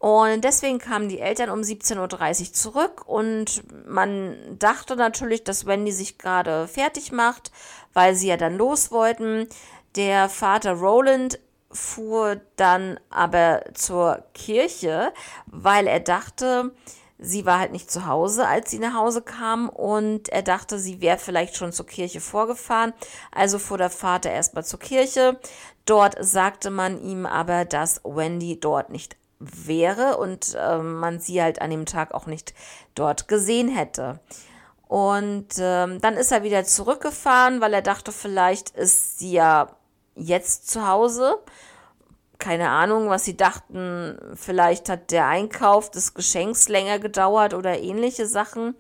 Und 0.00 0.44
deswegen 0.44 0.78
kamen 0.78 1.10
die 1.10 1.20
Eltern 1.20 1.50
um 1.50 1.60
17.30 1.60 2.40
Uhr 2.40 2.52
zurück 2.54 3.02
und 3.06 3.62
man 3.86 4.34
dachte 4.58 4.96
natürlich, 4.96 5.44
dass 5.44 5.66
Wendy 5.66 5.92
sich 5.92 6.16
gerade 6.16 6.66
fertig 6.68 7.12
macht, 7.12 7.52
weil 7.92 8.14
sie 8.14 8.28
ja 8.28 8.38
dann 8.38 8.56
los 8.56 8.90
wollten. 8.90 9.46
Der 9.96 10.30
Vater 10.30 10.72
Roland 10.72 11.38
fuhr 11.70 12.40
dann 12.56 12.98
aber 13.10 13.62
zur 13.74 14.24
Kirche, 14.32 15.12
weil 15.44 15.86
er 15.86 16.00
dachte, 16.00 16.74
sie 17.18 17.44
war 17.44 17.58
halt 17.58 17.72
nicht 17.72 17.90
zu 17.90 18.06
Hause, 18.06 18.46
als 18.46 18.70
sie 18.70 18.78
nach 18.78 18.94
Hause 18.94 19.20
kam 19.20 19.68
und 19.68 20.30
er 20.30 20.42
dachte, 20.42 20.78
sie 20.78 21.02
wäre 21.02 21.18
vielleicht 21.18 21.56
schon 21.56 21.72
zur 21.72 21.86
Kirche 21.86 22.22
vorgefahren. 22.22 22.94
Also 23.32 23.58
fuhr 23.58 23.76
der 23.76 23.90
Vater 23.90 24.30
erstmal 24.30 24.64
zur 24.64 24.78
Kirche. 24.78 25.38
Dort 25.84 26.16
sagte 26.18 26.70
man 26.70 27.02
ihm 27.02 27.26
aber, 27.26 27.66
dass 27.66 28.00
Wendy 28.02 28.58
dort 28.58 28.88
nicht 28.88 29.19
wäre 29.40 30.18
und 30.18 30.54
äh, 30.54 30.78
man 30.78 31.18
sie 31.18 31.42
halt 31.42 31.60
an 31.60 31.70
dem 31.70 31.86
Tag 31.86 32.14
auch 32.14 32.26
nicht 32.26 32.54
dort 32.94 33.26
gesehen 33.26 33.68
hätte. 33.68 34.20
Und 34.86 35.48
ähm, 35.58 36.00
dann 36.00 36.14
ist 36.14 36.32
er 36.32 36.42
wieder 36.42 36.64
zurückgefahren, 36.64 37.60
weil 37.60 37.72
er 37.74 37.82
dachte, 37.82 38.12
vielleicht 38.12 38.70
ist 38.70 39.18
sie 39.18 39.32
ja 39.32 39.68
jetzt 40.14 40.68
zu 40.68 40.86
Hause. 40.86 41.38
Keine 42.38 42.70
Ahnung, 42.70 43.08
was 43.08 43.24
sie 43.24 43.36
dachten. 43.36 44.18
Vielleicht 44.34 44.88
hat 44.88 45.10
der 45.10 45.26
Einkauf 45.26 45.90
des 45.90 46.14
Geschenks 46.14 46.68
länger 46.68 46.98
gedauert 46.98 47.54
oder 47.54 47.78
ähnliche 47.78 48.26
Sachen. 48.26 48.74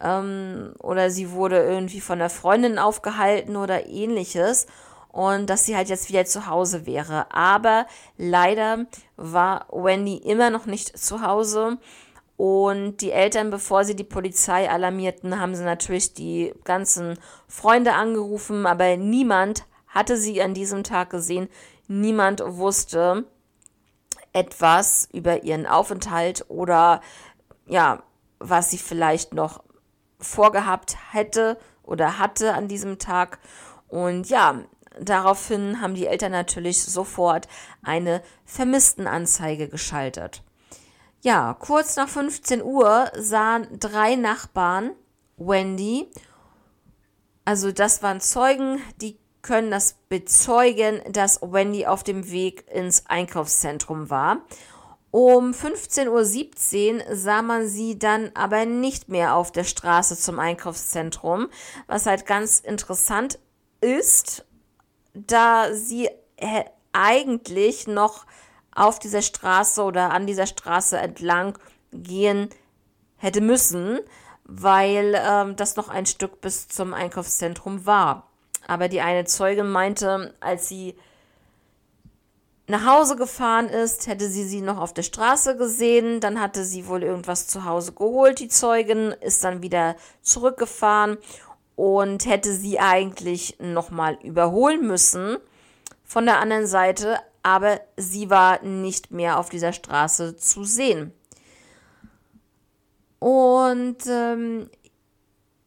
Ähm, 0.00 0.74
oder 0.78 1.10
sie 1.10 1.32
wurde 1.32 1.62
irgendwie 1.62 2.00
von 2.00 2.18
der 2.18 2.30
Freundin 2.30 2.78
aufgehalten 2.78 3.56
oder 3.56 3.86
ähnliches 3.86 4.66
und 5.12 5.48
dass 5.48 5.66
sie 5.66 5.76
halt 5.76 5.88
jetzt 5.88 6.08
wieder 6.08 6.24
zu 6.24 6.46
Hause 6.46 6.86
wäre. 6.86 7.32
Aber 7.32 7.86
leider 8.16 8.86
war 9.16 9.66
Wendy 9.70 10.16
immer 10.16 10.50
noch 10.50 10.66
nicht 10.66 10.98
zu 10.98 11.22
Hause. 11.22 11.78
Und 12.38 12.96
die 13.02 13.12
Eltern, 13.12 13.50
bevor 13.50 13.84
sie 13.84 13.94
die 13.94 14.04
Polizei 14.04 14.68
alarmierten, 14.68 15.38
haben 15.38 15.54
sie 15.54 15.64
natürlich 15.64 16.14
die 16.14 16.52
ganzen 16.64 17.18
Freunde 17.46 17.92
angerufen, 17.92 18.66
aber 18.66 18.96
niemand 18.96 19.64
hatte 19.86 20.16
sie 20.16 20.42
an 20.42 20.54
diesem 20.54 20.82
Tag 20.82 21.10
gesehen. 21.10 21.48
Niemand 21.86 22.42
wusste 22.44 23.26
etwas 24.32 25.08
über 25.12 25.42
ihren 25.44 25.66
Aufenthalt 25.66 26.46
oder 26.48 27.02
ja, 27.66 28.02
was 28.38 28.70
sie 28.70 28.78
vielleicht 28.78 29.34
noch 29.34 29.62
vorgehabt 30.18 30.96
hätte 31.12 31.58
oder 31.82 32.18
hatte 32.18 32.54
an 32.54 32.66
diesem 32.66 32.98
Tag. 32.98 33.38
Und 33.88 34.30
ja, 34.30 34.62
Daraufhin 35.00 35.80
haben 35.80 35.94
die 35.94 36.06
Eltern 36.06 36.32
natürlich 36.32 36.82
sofort 36.82 37.48
eine 37.82 38.22
Vermisstenanzeige 38.44 39.68
geschaltet. 39.68 40.42
Ja, 41.22 41.54
kurz 41.54 41.96
nach 41.96 42.08
15 42.08 42.62
Uhr 42.62 43.10
sahen 43.16 43.68
drei 43.78 44.16
Nachbarn 44.16 44.92
Wendy, 45.36 46.08
also 47.44 47.72
das 47.72 48.02
waren 48.02 48.20
Zeugen, 48.20 48.80
die 49.00 49.18
können 49.42 49.70
das 49.70 49.94
bezeugen, 50.08 51.00
dass 51.10 51.42
Wendy 51.42 51.86
auf 51.86 52.04
dem 52.04 52.30
Weg 52.30 52.64
ins 52.72 53.06
Einkaufszentrum 53.06 54.08
war. 54.08 54.42
Um 55.10 55.50
15.17 55.50 56.08
Uhr 57.06 57.16
sah 57.16 57.42
man 57.42 57.66
sie 57.66 57.98
dann 57.98 58.30
aber 58.34 58.64
nicht 58.64 59.08
mehr 59.08 59.34
auf 59.34 59.52
der 59.52 59.64
Straße 59.64 60.16
zum 60.16 60.38
Einkaufszentrum, 60.38 61.48
was 61.86 62.06
halt 62.06 62.24
ganz 62.24 62.60
interessant 62.60 63.38
ist, 63.80 64.46
da 65.14 65.74
sie 65.74 66.08
äh, 66.36 66.64
eigentlich 66.92 67.86
noch 67.86 68.26
auf 68.74 68.98
dieser 68.98 69.22
Straße 69.22 69.82
oder 69.82 70.10
an 70.10 70.26
dieser 70.26 70.46
Straße 70.46 70.96
entlang 70.96 71.58
gehen 71.92 72.48
hätte 73.16 73.40
müssen, 73.40 74.00
weil 74.44 75.14
ähm, 75.16 75.56
das 75.56 75.76
noch 75.76 75.88
ein 75.88 76.06
Stück 76.06 76.40
bis 76.40 76.68
zum 76.68 76.94
Einkaufszentrum 76.94 77.86
war. 77.86 78.28
Aber 78.66 78.88
die 78.88 79.00
eine 79.00 79.24
Zeugin 79.24 79.70
meinte, 79.70 80.34
als 80.40 80.68
sie 80.68 80.96
nach 82.68 82.86
Hause 82.86 83.16
gefahren 83.16 83.68
ist, 83.68 84.06
hätte 84.06 84.28
sie 84.28 84.44
sie 84.44 84.60
noch 84.60 84.78
auf 84.78 84.94
der 84.94 85.02
Straße 85.02 85.56
gesehen, 85.56 86.20
dann 86.20 86.40
hatte 86.40 86.64
sie 86.64 86.86
wohl 86.86 87.02
irgendwas 87.02 87.48
zu 87.48 87.64
Hause 87.64 87.92
geholt, 87.92 88.38
die 88.38 88.48
Zeugin, 88.48 89.12
ist 89.20 89.44
dann 89.44 89.62
wieder 89.62 89.96
zurückgefahren 90.22 91.18
und 91.76 92.26
hätte 92.26 92.52
sie 92.52 92.78
eigentlich 92.78 93.56
nochmal 93.58 94.18
überholen 94.22 94.86
müssen 94.86 95.38
von 96.04 96.26
der 96.26 96.38
anderen 96.38 96.66
Seite, 96.66 97.18
aber 97.42 97.80
sie 97.96 98.30
war 98.30 98.62
nicht 98.62 99.10
mehr 99.10 99.38
auf 99.38 99.48
dieser 99.48 99.72
Straße 99.72 100.36
zu 100.36 100.64
sehen. 100.64 101.12
Und 103.18 103.98
ähm, 104.06 104.68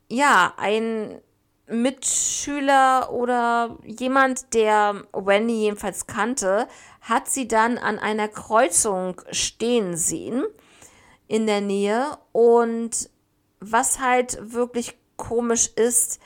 ja, 0.10 0.54
ein 0.58 1.22
Mitschüler 1.68 3.12
oder 3.12 3.78
jemand, 3.84 4.54
der 4.54 5.04
Wendy 5.14 5.62
jedenfalls 5.62 6.06
kannte, 6.06 6.68
hat 7.02 7.28
sie 7.28 7.48
dann 7.48 7.78
an 7.78 7.98
einer 7.98 8.28
Kreuzung 8.28 9.22
stehen 9.32 9.98
sehen 9.98 10.44
in 11.28 11.48
der 11.48 11.62
Nähe 11.62 12.18
und 12.32 13.10
was 13.60 14.00
halt 14.00 14.38
wirklich 14.54 14.98
komisch 15.18 15.68
ist, 15.76 16.20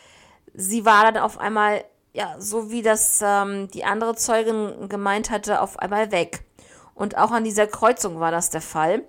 sie 0.54 0.86
war 0.86 1.12
dann 1.12 1.22
auf 1.22 1.38
einmal, 1.40 1.84
ja, 2.14 2.36
so 2.40 2.72
wie 2.72 2.82
das 2.82 3.20
ähm, 3.24 3.70
die 3.70 3.84
andere 3.84 4.16
Zeugin 4.16 4.90
gemeint 4.90 5.30
hatte, 5.30 5.62
auf 5.62 5.80
einmal 5.80 6.12
weg. 6.12 6.44
Und 6.96 7.18
auch 7.18 7.32
an 7.32 7.44
dieser 7.44 7.68
Kreuzung 7.68 8.20
war 8.20 8.32
das 8.32 8.50
der 8.50 8.62
Fall. 8.62 9.04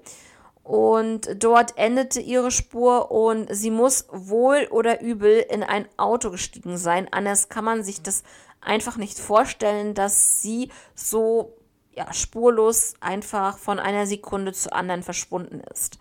Und 0.62 1.42
dort 1.42 1.76
endete 1.76 2.20
ihre 2.20 2.52
Spur 2.52 3.10
und 3.10 3.52
sie 3.52 3.70
muss 3.70 4.06
wohl 4.12 4.68
oder 4.70 5.00
übel 5.00 5.44
in 5.50 5.64
ein 5.64 5.88
Auto 5.96 6.30
gestiegen 6.30 6.78
sein. 6.78 7.08
Anders 7.10 7.48
kann 7.48 7.64
man 7.64 7.82
sich 7.82 8.02
das 8.02 8.22
einfach 8.60 8.96
nicht 8.96 9.18
vorstellen, 9.18 9.94
dass 9.94 10.42
sie 10.42 10.70
so 10.94 11.56
ja, 11.92 12.12
spurlos 12.12 12.94
einfach 13.00 13.58
von 13.58 13.80
einer 13.80 14.06
Sekunde 14.06 14.52
zur 14.52 14.74
anderen 14.74 15.02
verschwunden 15.02 15.60
ist. 15.72 15.98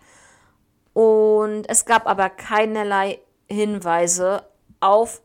Und 0.92 1.68
es 1.68 1.84
gab 1.84 2.06
aber 2.06 2.30
keinerlei 2.30 3.20
Hinweise 3.50 4.44
auf 4.80 5.22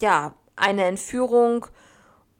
ja, 0.00 0.34
eine 0.56 0.84
Entführung 0.84 1.66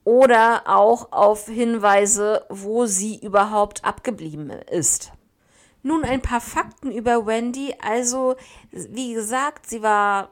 oder 0.04 0.62
auch 0.66 1.12
auf 1.12 1.46
Hinweise, 1.46 2.44
wo 2.48 2.86
sie 2.86 3.18
überhaupt 3.18 3.84
abgeblieben 3.84 4.50
ist. 4.50 5.12
Nun 5.82 6.04
ein 6.04 6.20
paar 6.20 6.40
Fakten 6.40 6.90
über 6.90 7.26
Wendy. 7.26 7.74
Also, 7.80 8.36
wie 8.70 9.14
gesagt, 9.14 9.68
sie 9.68 9.82
war 9.82 10.30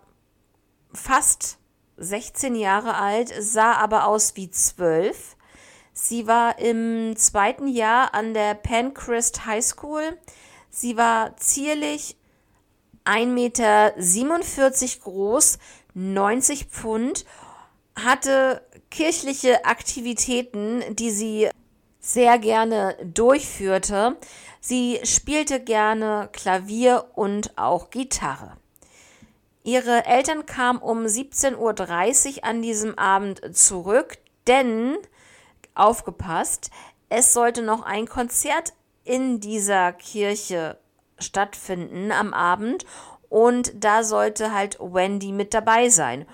fast 0.92 1.58
16 1.96 2.54
Jahre 2.54 2.94
alt, 2.94 3.32
sah 3.40 3.72
aber 3.72 4.06
aus 4.06 4.36
wie 4.36 4.50
12. 4.50 5.36
Sie 5.92 6.26
war 6.26 6.58
im 6.58 7.16
zweiten 7.16 7.66
Jahr 7.66 8.14
an 8.14 8.34
der 8.34 8.54
Pancrest 8.54 9.46
High 9.46 9.64
School. 9.64 10.16
Sie 10.70 10.96
war 10.96 11.36
zierlich 11.38 12.16
1,47 13.08 13.26
Meter 13.26 15.00
groß, 15.02 15.58
90 15.94 16.66
Pfund, 16.66 17.24
hatte 17.96 18.62
kirchliche 18.90 19.64
Aktivitäten, 19.64 20.82
die 20.94 21.10
sie 21.10 21.48
sehr 22.00 22.38
gerne 22.38 22.96
durchführte. 23.02 24.16
Sie 24.60 25.00
spielte 25.04 25.60
gerne 25.60 26.28
Klavier 26.32 27.06
und 27.14 27.56
auch 27.56 27.90
Gitarre. 27.90 28.56
Ihre 29.64 30.06
Eltern 30.06 30.46
kamen 30.46 30.78
um 30.78 31.04
17.30 31.04 31.56
Uhr 32.38 32.44
an 32.44 32.62
diesem 32.62 32.98
Abend 32.98 33.56
zurück, 33.56 34.18
denn, 34.46 34.96
aufgepasst, 35.74 36.70
es 37.08 37.32
sollte 37.32 37.62
noch 37.62 37.82
ein 37.82 38.06
Konzert 38.06 38.72
in 39.04 39.40
dieser 39.40 39.92
Kirche 39.92 40.78
stattfinden 41.18 42.12
am 42.12 42.34
Abend 42.34 42.84
und 43.28 43.72
da 43.74 44.02
sollte 44.04 44.52
halt 44.54 44.78
Wendy 44.80 45.32
mit 45.32 45.54
dabei 45.54 45.88
sein. 45.88 46.26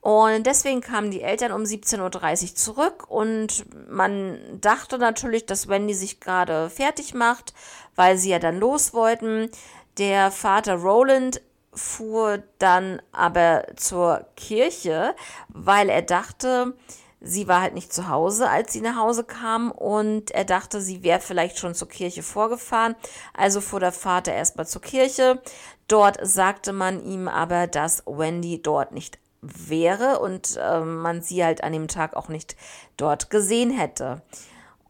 Und 0.00 0.46
deswegen 0.46 0.80
kamen 0.80 1.10
die 1.10 1.22
Eltern 1.22 1.52
um 1.52 1.62
17.30 1.62 2.42
Uhr 2.42 2.54
zurück 2.54 3.10
und 3.10 3.64
man 3.90 4.38
dachte 4.60 4.96
natürlich, 4.96 5.44
dass 5.44 5.68
Wendy 5.68 5.92
sich 5.92 6.20
gerade 6.20 6.70
fertig 6.70 7.14
macht, 7.14 7.52
weil 7.96 8.16
sie 8.16 8.30
ja 8.30 8.38
dann 8.38 8.58
los 8.58 8.94
wollten. 8.94 9.50
Der 9.98 10.30
Vater 10.30 10.76
Roland 10.76 11.42
fuhr 11.74 12.42
dann 12.58 13.02
aber 13.12 13.66
zur 13.76 14.24
Kirche, 14.36 15.14
weil 15.48 15.88
er 15.88 16.02
dachte, 16.02 16.74
sie 17.20 17.48
war 17.48 17.60
halt 17.60 17.74
nicht 17.74 17.92
zu 17.92 18.08
Hause, 18.08 18.48
als 18.48 18.72
sie 18.72 18.80
nach 18.80 18.96
Hause 18.96 19.24
kam 19.24 19.70
und 19.70 20.30
er 20.30 20.44
dachte, 20.44 20.80
sie 20.80 21.02
wäre 21.02 21.20
vielleicht 21.20 21.58
schon 21.58 21.74
zur 21.74 21.88
Kirche 21.88 22.22
vorgefahren. 22.22 22.94
Also 23.34 23.60
fuhr 23.60 23.80
der 23.80 23.92
Vater 23.92 24.32
erstmal 24.32 24.66
zur 24.66 24.82
Kirche. 24.82 25.40
Dort 25.88 26.18
sagte 26.22 26.72
man 26.72 27.04
ihm 27.04 27.28
aber, 27.28 27.66
dass 27.66 28.02
Wendy 28.06 28.62
dort 28.62 28.92
nicht 28.92 29.18
wäre 29.40 30.18
und 30.20 30.58
äh, 30.60 30.80
man 30.80 31.22
sie 31.22 31.44
halt 31.44 31.62
an 31.62 31.72
dem 31.72 31.88
Tag 31.88 32.14
auch 32.16 32.28
nicht 32.28 32.56
dort 32.96 33.30
gesehen 33.30 33.70
hätte. 33.70 34.22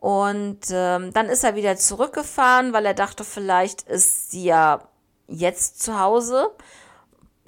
Und 0.01 0.61
ähm, 0.71 1.13
dann 1.13 1.27
ist 1.27 1.45
er 1.45 1.57
wieder 1.57 1.77
zurückgefahren, 1.77 2.73
weil 2.73 2.87
er 2.87 2.95
dachte, 2.95 3.25
vielleicht 3.25 3.83
ist 3.83 4.31
sie 4.31 4.45
ja 4.45 4.89
jetzt 5.27 5.83
zu 5.83 5.99
Hause. 6.01 6.51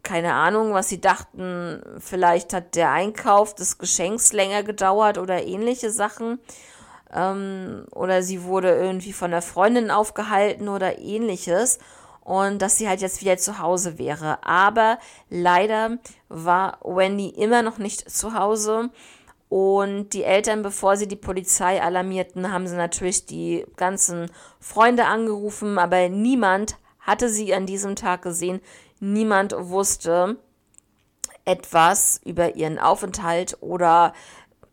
Keine 0.03 0.35
Ahnung, 0.35 0.73
was 0.73 0.89
sie 0.89 1.01
dachten. 1.01 1.83
Vielleicht 1.99 2.53
hat 2.53 2.75
der 2.75 2.91
Einkauf 2.91 3.55
des 3.55 3.79
Geschenks 3.79 4.33
länger 4.33 4.63
gedauert 4.63 5.19
oder 5.19 5.45
ähnliche 5.45 5.91
Sachen. 5.91 6.41
Ähm, 7.13 7.85
oder 7.93 8.23
sie 8.23 8.45
wurde 8.45 8.71
irgendwie 8.71 9.13
von 9.13 9.31
der 9.31 9.43
Freundin 9.43 9.91
aufgehalten 9.91 10.69
oder 10.69 10.99
ähnliches. 10.99 11.79
Und 12.23 12.63
dass 12.63 12.77
sie 12.77 12.89
halt 12.89 13.01
jetzt 13.01 13.21
wieder 13.21 13.39
zu 13.39 13.59
Hause 13.59 13.99
wäre. 13.99 14.45
Aber 14.45 14.99
leider 15.29 15.99
war 16.29 16.79
Wendy 16.85 17.29
immer 17.29 17.63
noch 17.63 17.79
nicht 17.79 18.11
zu 18.11 18.35
Hause. 18.35 18.91
Und 19.51 20.11
die 20.11 20.23
Eltern, 20.23 20.63
bevor 20.63 20.97
sie 20.97 21.09
die 21.09 21.17
Polizei 21.17 21.83
alarmierten, 21.83 22.53
haben 22.53 22.69
sie 22.69 22.77
natürlich 22.77 23.27
die 23.27 23.67
ganzen 23.77 24.31
Freunde 24.61 25.07
angerufen, 25.07 25.77
aber 25.77 26.09
niemand 26.09 26.77
hatte 27.01 27.29
sie 27.29 27.53
an 27.53 27.67
diesem 27.67 27.97
Tag 27.97 28.23
gesehen. 28.23 28.61
Niemand 29.01 29.55
wusste 29.57 30.39
etwas 31.45 32.21
über 32.25 32.55
ihren 32.55 32.79
Aufenthalt 32.79 33.57
oder 33.61 34.13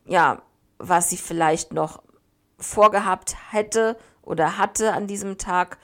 ja, 0.06 0.42
was 0.78 1.10
sie 1.10 1.18
vielleicht 1.18 1.74
noch 1.74 2.04
vorgehabt 2.60 3.36
hätte 3.52 3.98
oder 4.22 4.58
hatte 4.58 4.94
an 4.94 5.08
diesem 5.08 5.38
Tag. 5.38 5.78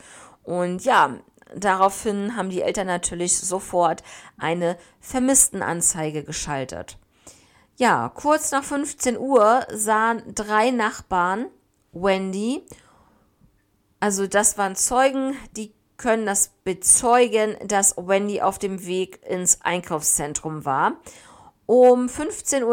Und 0.43 0.83
ja, 0.83 1.17
daraufhin 1.55 2.35
haben 2.35 2.49
die 2.49 2.61
Eltern 2.61 2.87
natürlich 2.87 3.39
sofort 3.39 4.03
eine 4.37 4.77
Vermisstenanzeige 4.99 6.23
geschaltet. 6.23 6.97
Ja, 7.75 8.09
kurz 8.09 8.51
nach 8.51 8.63
15 8.63 9.17
Uhr 9.17 9.65
sahen 9.71 10.21
drei 10.35 10.69
Nachbarn 10.69 11.47
Wendy, 11.91 12.65
also 13.99 14.27
das 14.27 14.57
waren 14.57 14.75
Zeugen, 14.75 15.35
die 15.55 15.73
können 16.03 16.25
das 16.25 16.49
bezeugen, 16.65 17.55
dass 17.65 17.95
Wendy 17.95 18.41
auf 18.41 18.59
dem 18.59 18.85
Weg 18.85 19.21
ins 19.25 19.61
Einkaufszentrum 19.61 20.65
war. 20.65 20.97
Um 21.65 22.07
15.17 22.07 22.63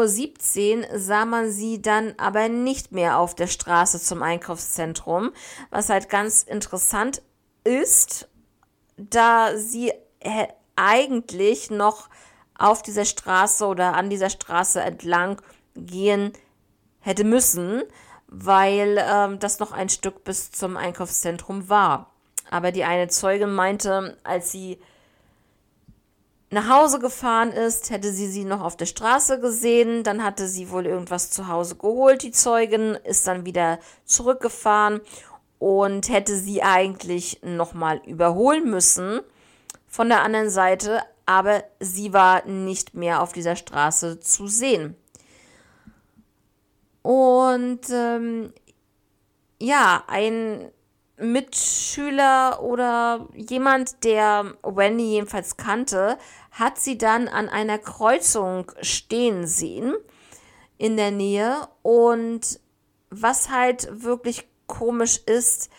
Uhr 0.91 0.99
sah 0.99 1.23
man 1.23 1.49
sie 1.49 1.81
dann 1.81 2.13
aber 2.17 2.49
nicht 2.49 2.91
mehr 2.91 3.17
auf 3.17 3.33
der 3.33 3.47
Straße 3.47 4.01
zum 4.01 4.21
Einkaufszentrum, 4.21 5.31
was 5.69 5.87
halt 5.87 6.09
ganz 6.09 6.43
interessant 6.43 7.21
ist, 7.63 8.27
da 8.97 9.55
sie 9.55 9.93
eigentlich 10.75 11.71
noch 11.71 12.09
auf 12.57 12.81
dieser 12.81 13.05
Straße 13.05 13.65
oder 13.65 13.93
an 13.93 14.09
dieser 14.09 14.29
Straße 14.29 14.81
entlang 14.81 15.41
gehen 15.75 16.33
hätte 16.99 17.23
müssen, 17.23 17.83
weil 18.27 18.97
ähm, 18.99 19.39
das 19.39 19.59
noch 19.59 19.71
ein 19.71 19.87
Stück 19.87 20.25
bis 20.25 20.51
zum 20.51 20.75
Einkaufszentrum 20.75 21.69
war. 21.69 22.10
Aber 22.49 22.71
die 22.71 22.83
eine 22.83 23.07
Zeugin 23.07 23.53
meinte, 23.53 24.17
als 24.23 24.51
sie 24.51 24.79
nach 26.49 26.67
Hause 26.69 26.99
gefahren 26.99 27.51
ist, 27.51 27.89
hätte 27.89 28.11
sie 28.11 28.27
sie 28.27 28.43
noch 28.43 28.61
auf 28.61 28.75
der 28.75 28.85
Straße 28.85 29.39
gesehen. 29.39 30.03
Dann 30.03 30.23
hatte 30.23 30.47
sie 30.47 30.69
wohl 30.69 30.85
irgendwas 30.85 31.31
zu 31.31 31.47
Hause 31.47 31.75
geholt, 31.75 32.23
die 32.23 32.31
Zeugin, 32.31 32.97
ist 33.05 33.25
dann 33.25 33.45
wieder 33.45 33.79
zurückgefahren 34.03 34.99
und 35.59 36.09
hätte 36.09 36.35
sie 36.35 36.61
eigentlich 36.61 37.39
nochmal 37.43 38.01
überholen 38.05 38.69
müssen 38.69 39.21
von 39.87 40.09
der 40.09 40.23
anderen 40.23 40.49
Seite, 40.49 41.01
aber 41.25 41.63
sie 41.79 42.13
war 42.13 42.45
nicht 42.45 42.95
mehr 42.95 43.21
auf 43.21 43.31
dieser 43.31 43.55
Straße 43.55 44.19
zu 44.19 44.47
sehen. 44.47 44.95
Und 47.01 47.81
ähm, 47.91 48.53
ja, 49.59 50.03
ein 50.07 50.71
Mitschüler 51.21 52.61
oder 52.61 53.27
jemand, 53.35 54.03
der 54.03 54.55
Wendy 54.63 55.03
jedenfalls 55.03 55.57
kannte, 55.57 56.17
hat 56.51 56.79
sie 56.79 56.97
dann 56.97 57.27
an 57.27 57.47
einer 57.47 57.77
Kreuzung 57.77 58.71
stehen 58.81 59.47
sehen 59.47 59.93
in 60.77 60.97
der 60.97 61.11
Nähe. 61.11 61.67
Und 61.83 62.59
was 63.09 63.49
halt 63.49 64.03
wirklich 64.03 64.47
komisch 64.67 65.19
ist, 65.25 65.69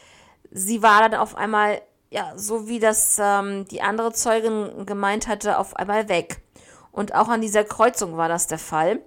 sie 0.51 0.83
war 0.83 1.09
dann 1.09 1.19
auf 1.19 1.37
einmal, 1.37 1.83
ja, 2.11 2.33
so 2.37 2.69
wie 2.69 2.79
das 2.79 3.19
ähm, 3.21 3.67
die 3.67 3.83
andere 3.83 4.13
Zeugin 4.13 4.87
gemeint 4.87 5.27
hatte, 5.27 5.59
auf 5.59 5.77
einmal 5.77 6.09
weg. 6.09 6.41
Und 6.93 7.15
auch 7.15 7.29
an 7.29 7.41
dieser 7.41 7.65
Kreuzung 7.65 8.17
war 8.17 8.29
das 8.29 8.47
der 8.47 8.59
Fall 8.59 9.01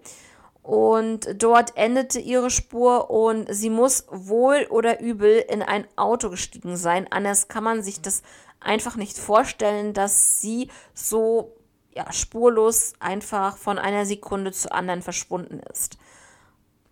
und 0.66 1.44
dort 1.44 1.78
endete 1.78 2.20
ihre 2.20 2.50
Spur 2.50 3.12
und 3.12 3.54
sie 3.54 3.70
muss 3.70 4.08
wohl 4.10 4.66
oder 4.72 5.00
übel 5.00 5.38
in 5.48 5.62
ein 5.62 5.86
Auto 5.96 6.32
gestiegen 6.32 6.76
sein. 6.76 7.06
Anders 7.12 7.48
kann 7.48 7.64
man 7.64 7.84
sich 7.84 8.02
das 8.02 8.24
einfach 8.60 8.96
nicht 8.96 9.16
vorstellen, 9.16 9.94
dass 9.94 10.42
sie 10.42 10.72
so 10.96 11.56
ja, 11.94 12.12
spurlos 12.12 12.94
einfach 13.00 13.58
von 13.58 13.78
einer 13.78 14.08
Sekunde 14.08 14.54
zur 14.54 14.74
anderen 14.74 15.04
verschwunden 15.04 15.60
ist. 15.72 16.00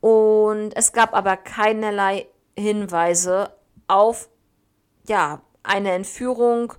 Und 0.01 0.73
es 0.75 0.93
gab 0.93 1.15
aber 1.15 1.36
keinerlei 1.36 2.27
Hinweise 2.55 3.55
auf 3.88 4.29
ja, 5.07 5.41
eine 5.63 5.93
Entführung 5.93 6.73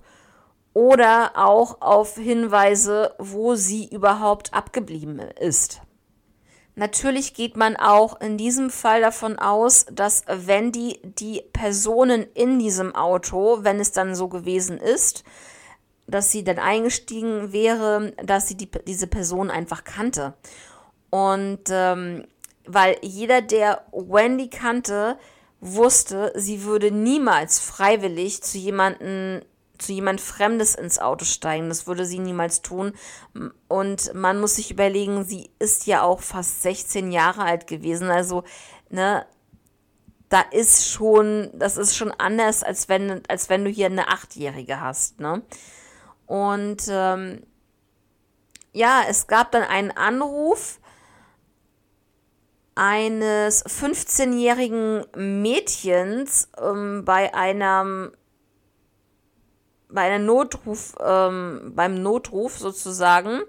oder 0.73 1.33
auch 1.35 1.81
auf 1.81 2.15
Hinweise, 2.15 3.13
wo 3.19 3.55
sie 3.55 3.89
überhaupt 3.89 4.53
abgeblieben 4.53 5.19
ist. 5.19 5.81
Natürlich 6.75 7.33
geht 7.33 7.55
man 7.55 7.77
auch 7.77 8.19
in 8.19 8.37
diesem 8.37 8.69
Fall 8.69 8.99
davon 8.99 9.39
aus, 9.39 9.85
dass 9.91 10.25
wenn 10.27 10.73
die, 10.73 10.99
die 11.03 11.41
Personen 11.53 12.27
in 12.33 12.59
diesem 12.59 12.93
Auto, 12.93 13.59
wenn 13.61 13.79
es 13.79 13.93
dann 13.93 14.13
so 14.13 14.27
gewesen 14.27 14.77
ist, 14.77 15.23
dass 16.05 16.31
sie 16.31 16.43
dann 16.43 16.59
eingestiegen 16.59 17.53
wäre, 17.53 18.13
dass 18.23 18.47
sie 18.47 18.55
die, 18.55 18.69
diese 18.85 19.07
Person 19.07 19.49
einfach 19.49 19.85
kannte. 19.85 20.33
Und 21.09 21.61
ähm, 21.69 22.25
weil 22.65 22.97
jeder, 23.01 23.41
der 23.41 23.85
Wendy 23.91 24.49
kannte, 24.49 25.17
wusste, 25.61 26.33
sie 26.35 26.63
würde 26.63 26.91
niemals 26.91 27.59
freiwillig 27.59 28.43
zu 28.43 28.57
jemandem 28.57 29.41
zu 29.77 29.93
jemand 29.93 30.21
Fremdes 30.21 30.75
ins 30.75 30.99
Auto 30.99 31.25
steigen. 31.25 31.69
Das 31.69 31.87
würde 31.87 32.05
sie 32.05 32.19
niemals 32.19 32.61
tun. 32.61 32.93
Und 33.67 34.13
man 34.13 34.39
muss 34.39 34.55
sich 34.55 34.71
überlegen, 34.71 35.23
sie 35.23 35.49
ist 35.59 35.87
ja 35.87 36.01
auch 36.03 36.21
fast 36.21 36.61
16 36.61 37.11
Jahre 37.11 37.43
alt 37.43 37.67
gewesen. 37.67 38.09
Also, 38.09 38.43
ne, 38.89 39.25
da 40.29 40.41
ist 40.41 40.89
schon, 40.89 41.49
das 41.53 41.77
ist 41.77 41.95
schon 41.95 42.11
anders, 42.11 42.63
als 42.63 42.89
wenn, 42.89 43.21
als 43.27 43.49
wenn 43.49 43.63
du 43.63 43.69
hier 43.69 43.87
eine 43.87 44.07
Achtjährige 44.09 44.81
hast, 44.81 45.19
ne? 45.19 45.41
Und 46.25 46.83
ähm, 46.89 47.43
ja, 48.73 49.03
es 49.07 49.27
gab 49.27 49.51
dann 49.51 49.63
einen 49.63 49.91
Anruf 49.91 50.79
eines 52.75 53.65
15-jährigen 53.65 55.05
Mädchens 55.15 56.49
ähm, 56.61 57.05
bei 57.05 57.33
einem 57.33 58.11
bei 59.95 60.01
einer 60.01 60.23
Notruf, 60.23 60.95
ähm, 61.03 61.71
beim 61.75 61.95
Notruf 62.01 62.59
sozusagen. 62.59 63.41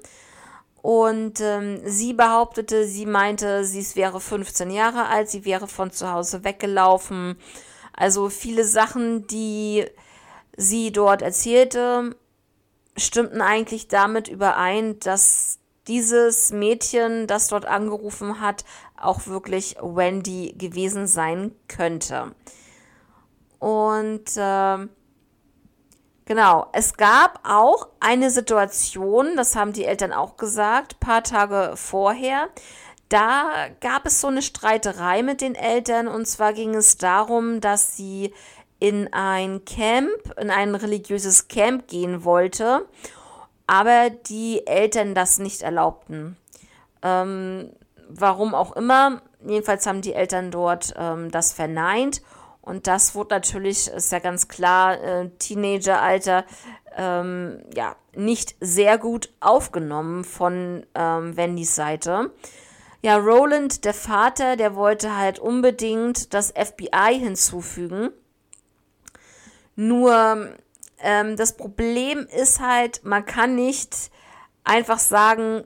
Und 0.81 1.41
ähm, 1.41 1.81
sie 1.85 2.13
behauptete, 2.13 2.87
sie 2.87 3.07
meinte, 3.07 3.65
sie 3.65 3.85
wäre 3.97 4.21
15 4.21 4.71
Jahre 4.71 5.07
alt, 5.07 5.29
sie 5.29 5.45
wäre 5.45 5.67
von 5.67 5.91
zu 5.91 6.11
Hause 6.13 6.45
weggelaufen. 6.45 7.37
Also 7.93 8.29
viele 8.29 8.65
Sachen, 8.65 9.27
die 9.27 9.85
sie 10.57 10.93
dort 10.93 11.23
erzählte, 11.23 12.15
stimmten 12.97 13.41
eigentlich 13.41 13.89
damit 13.89 14.29
überein, 14.29 15.01
dass 15.01 15.59
dieses 15.89 16.53
Mädchen, 16.53 17.27
das 17.27 17.49
dort 17.49 17.67
angerufen 17.67 18.41
hat, 18.41 18.65
auch 18.97 19.27
wirklich 19.27 19.77
Wendy 19.81 20.55
gewesen 20.57 21.07
sein 21.07 21.53
könnte. 21.69 22.35
Und 23.59 24.37
äh, 24.37 24.87
genau, 26.27 26.67
es 26.73 26.97
gab 26.97 27.41
auch 27.43 27.89
eine 28.01 28.31
Situation, 28.31 29.37
das 29.37 29.57
haben 29.57 29.73
die 29.73 29.87
Eltern 29.87 30.13
auch 30.13 30.37
gesagt, 30.37 31.01
paar 31.01 31.23
Tage 31.23 31.73
vorher. 31.77 32.49
Da 33.09 33.69
gab 33.81 34.05
es 34.05 34.21
so 34.21 34.27
eine 34.27 34.43
Streiterei 34.43 35.23
mit 35.23 35.41
den 35.41 35.55
Eltern 35.55 36.09
und 36.09 36.27
zwar 36.27 36.53
ging 36.53 36.75
es 36.75 36.99
darum, 36.99 37.61
dass 37.61 37.97
sie 37.97 38.35
in 38.79 39.13
ein 39.13 39.65
Camp, 39.65 40.11
in 40.39 40.51
ein 40.51 40.75
religiöses 40.75 41.49
Camp 41.49 41.89
gehen 41.89 42.25
wollte, 42.25 42.87
aber 43.67 44.11
die 44.11 44.67
Eltern 44.67 45.15
das 45.15 45.39
nicht 45.39 45.63
erlaubten. 45.63 46.37
Ähm, 47.03 47.71
warum 48.09 48.55
auch 48.55 48.75
immer, 48.77 49.23
jedenfalls 49.47 49.87
haben 49.87 50.03
die 50.03 50.15
Eltern 50.15 50.51
dort 50.51 50.95
ähm, 50.97 51.31
das 51.31 51.53
verneint 51.53 52.23
und 52.67 52.89
das 52.89 53.15
wurde 53.15 53.37
natürlich, 53.37 53.87
ist 53.87 54.11
ja 54.11 54.19
ganz 54.19 54.49
klar, 54.49 55.01
äh, 55.01 55.31
Teenageralter, 55.39 56.45
ähm, 56.97 57.63
ja, 57.73 57.95
nicht 58.13 58.57
sehr 58.61 58.99
gut 58.99 59.33
aufgenommen 59.39 60.25
von 60.25 60.85
ähm, 60.97 61.37
Wendys 61.37 61.77
Seite. 61.77 62.33
Ja, 63.03 63.19
Roland, 63.19 63.85
der 63.85 63.95
Vater, 63.95 64.57
der 64.57 64.75
wollte 64.75 65.17
halt 65.17 65.39
unbedingt 65.39 66.35
das 66.35 66.51
FBI 66.51 67.17
hinzufügen. 67.21 68.11
Nur 69.77 70.49
ähm, 70.99 71.37
das 71.37 71.57
Problem 71.57 72.27
ist 72.37 72.59
halt, 72.59 73.05
man 73.05 73.25
kann 73.25 73.55
nicht 73.55 74.11
einfach 74.65 74.99
sagen 74.99 75.63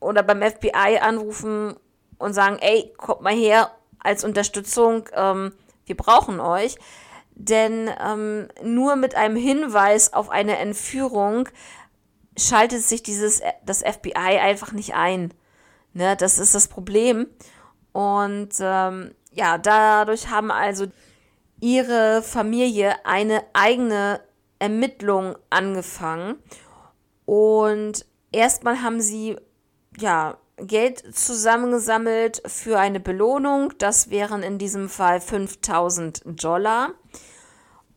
oder 0.00 0.24
beim 0.24 0.42
FBI 0.42 0.98
anrufen 1.00 1.76
und 2.18 2.32
sagen, 2.32 2.58
ey, 2.60 2.92
kommt 2.96 3.20
mal 3.20 3.34
her 3.34 3.70
als 4.00 4.24
Unterstützung, 4.24 5.08
ähm, 5.14 5.52
wir 5.90 5.96
brauchen 5.96 6.38
euch. 6.38 6.76
Denn 7.34 7.90
ähm, 8.00 8.48
nur 8.62 8.94
mit 8.94 9.16
einem 9.16 9.34
Hinweis 9.34 10.12
auf 10.12 10.30
eine 10.30 10.56
Entführung 10.58 11.48
schaltet 12.38 12.82
sich 12.82 13.02
dieses, 13.02 13.42
das 13.66 13.82
FBI 13.82 14.38
einfach 14.38 14.72
nicht 14.72 14.94
ein. 14.94 15.34
Ne, 15.92 16.16
das 16.16 16.38
ist 16.38 16.54
das 16.54 16.68
Problem. 16.68 17.26
Und 17.92 18.50
ähm, 18.60 19.14
ja, 19.32 19.58
dadurch 19.58 20.28
haben 20.28 20.52
also 20.52 20.86
ihre 21.60 22.22
Familie 22.22 23.04
eine 23.04 23.42
eigene 23.52 24.20
Ermittlung 24.60 25.34
angefangen. 25.50 26.36
Und 27.26 28.06
erstmal 28.30 28.82
haben 28.82 29.00
sie 29.00 29.36
ja 29.98 30.38
Geld 30.62 31.02
zusammengesammelt 31.16 32.42
für 32.46 32.78
eine 32.78 33.00
Belohnung. 33.00 33.72
Das 33.78 34.10
wären 34.10 34.42
in 34.42 34.58
diesem 34.58 34.88
Fall 34.88 35.20
5000 35.20 36.22
Dollar. 36.42 36.90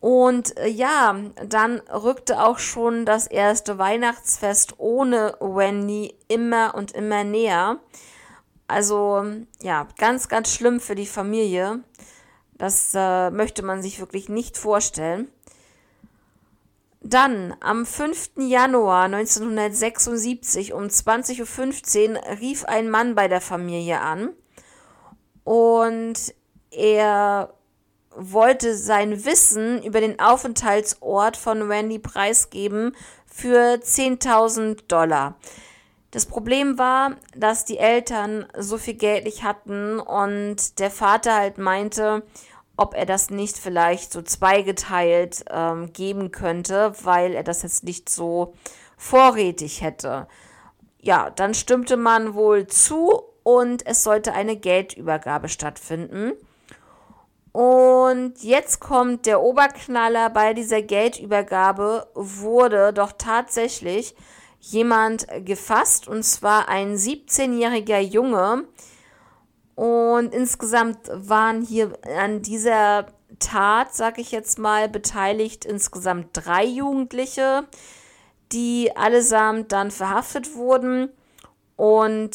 Und 0.00 0.58
äh, 0.58 0.68
ja, 0.68 1.16
dann 1.46 1.80
rückte 1.80 2.44
auch 2.44 2.58
schon 2.58 3.06
das 3.06 3.26
erste 3.26 3.78
Weihnachtsfest 3.78 4.74
ohne 4.78 5.34
Wendy 5.40 6.14
immer 6.28 6.74
und 6.74 6.92
immer 6.92 7.24
näher. 7.24 7.78
Also 8.66 9.24
ja, 9.62 9.88
ganz, 9.98 10.28
ganz 10.28 10.52
schlimm 10.52 10.80
für 10.80 10.94
die 10.94 11.06
Familie. 11.06 11.80
Das 12.52 12.92
äh, 12.94 13.30
möchte 13.30 13.62
man 13.62 13.82
sich 13.82 13.98
wirklich 13.98 14.28
nicht 14.28 14.58
vorstellen. 14.58 15.30
Dann 17.14 17.54
am 17.60 17.86
5. 17.86 18.30
Januar 18.38 19.04
1976 19.04 20.72
um 20.72 20.86
20.15 20.86 22.16
Uhr 22.16 22.40
rief 22.40 22.64
ein 22.64 22.90
Mann 22.90 23.14
bei 23.14 23.28
der 23.28 23.40
Familie 23.40 24.00
an 24.00 24.30
und 25.44 26.34
er 26.72 27.54
wollte 28.16 28.76
sein 28.76 29.24
Wissen 29.24 29.80
über 29.84 30.00
den 30.00 30.18
Aufenthaltsort 30.18 31.36
von 31.36 31.68
Wendy 31.68 32.00
preisgeben 32.00 32.96
für 33.26 33.74
10.000 33.74 34.88
Dollar. 34.88 35.36
Das 36.10 36.26
Problem 36.26 36.78
war, 36.78 37.12
dass 37.36 37.64
die 37.64 37.78
Eltern 37.78 38.48
so 38.58 38.76
viel 38.76 38.94
Geld 38.94 39.22
nicht 39.22 39.44
hatten 39.44 40.00
und 40.00 40.80
der 40.80 40.90
Vater 40.90 41.36
halt 41.36 41.58
meinte, 41.58 42.24
ob 42.76 42.94
er 42.94 43.06
das 43.06 43.30
nicht 43.30 43.56
vielleicht 43.56 44.12
so 44.12 44.22
zweigeteilt 44.22 45.44
ähm, 45.50 45.92
geben 45.92 46.30
könnte, 46.30 46.92
weil 47.02 47.34
er 47.34 47.44
das 47.44 47.62
jetzt 47.62 47.84
nicht 47.84 48.08
so 48.08 48.54
vorrätig 48.96 49.80
hätte. 49.80 50.26
Ja, 51.00 51.30
dann 51.30 51.54
stimmte 51.54 51.96
man 51.96 52.34
wohl 52.34 52.66
zu 52.66 53.22
und 53.42 53.86
es 53.86 54.02
sollte 54.02 54.32
eine 54.32 54.56
Geldübergabe 54.56 55.48
stattfinden. 55.48 56.32
Und 57.52 58.42
jetzt 58.42 58.80
kommt 58.80 59.26
der 59.26 59.40
Oberknaller 59.40 60.28
bei 60.30 60.54
dieser 60.54 60.82
Geldübergabe, 60.82 62.08
wurde 62.14 62.92
doch 62.92 63.12
tatsächlich 63.16 64.16
jemand 64.58 65.28
gefasst, 65.44 66.08
und 66.08 66.24
zwar 66.24 66.68
ein 66.68 66.96
17-jähriger 66.96 68.00
Junge. 68.00 68.64
Und 69.74 70.32
insgesamt 70.34 70.98
waren 71.12 71.62
hier 71.62 71.92
an 72.18 72.42
dieser 72.42 73.06
Tat, 73.38 73.94
sag 73.94 74.18
ich 74.18 74.30
jetzt 74.30 74.58
mal, 74.58 74.88
beteiligt 74.88 75.64
insgesamt 75.64 76.28
drei 76.32 76.64
Jugendliche, 76.64 77.64
die 78.52 78.96
allesamt 78.96 79.72
dann 79.72 79.90
verhaftet 79.90 80.54
wurden 80.54 81.10
und 81.76 82.30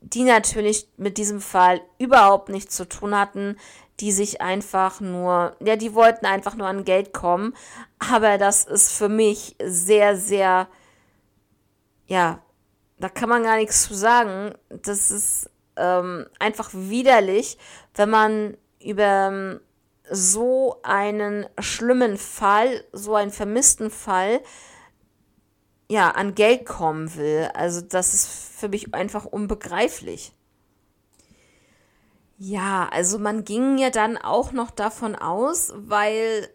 die 0.00 0.22
natürlich 0.22 0.88
mit 0.96 1.18
diesem 1.18 1.40
Fall 1.40 1.80
überhaupt 1.98 2.48
nichts 2.48 2.76
zu 2.76 2.88
tun 2.88 3.18
hatten, 3.18 3.56
die 4.00 4.12
sich 4.12 4.40
einfach 4.40 5.00
nur, 5.00 5.56
ja, 5.60 5.76
die 5.76 5.94
wollten 5.94 6.26
einfach 6.26 6.54
nur 6.54 6.68
an 6.68 6.84
Geld 6.84 7.12
kommen. 7.12 7.54
Aber 7.98 8.38
das 8.38 8.64
ist 8.64 8.92
für 8.92 9.08
mich 9.08 9.56
sehr, 9.60 10.16
sehr 10.16 10.68
ja, 12.06 12.42
da 12.98 13.08
kann 13.08 13.28
man 13.28 13.42
gar 13.42 13.56
nichts 13.56 13.84
zu 13.84 13.94
sagen. 13.94 14.54
Das 14.68 15.10
ist 15.10 15.50
ähm, 15.76 16.26
einfach 16.38 16.70
widerlich, 16.72 17.58
wenn 17.94 18.10
man 18.10 18.56
über 18.80 19.28
ähm, 19.28 19.60
so 20.10 20.80
einen 20.82 21.46
schlimmen 21.58 22.18
Fall, 22.18 22.84
so 22.92 23.14
einen 23.14 23.30
vermissten 23.30 23.90
Fall, 23.90 24.40
ja, 25.88 26.10
an 26.10 26.34
Geld 26.34 26.66
kommen 26.66 27.14
will. 27.16 27.50
Also 27.54 27.80
das 27.80 28.14
ist 28.14 28.26
für 28.58 28.68
mich 28.68 28.94
einfach 28.94 29.24
unbegreiflich. 29.24 30.32
Ja, 32.36 32.88
also 32.90 33.18
man 33.18 33.44
ging 33.44 33.78
ja 33.78 33.90
dann 33.90 34.16
auch 34.16 34.52
noch 34.52 34.70
davon 34.70 35.14
aus, 35.14 35.72
weil 35.76 36.48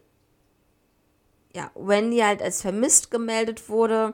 ja, 1.53 1.71
Wendy 1.75 2.19
halt 2.19 2.41
als 2.41 2.61
vermisst 2.61 3.11
gemeldet 3.11 3.69
wurde, 3.69 4.13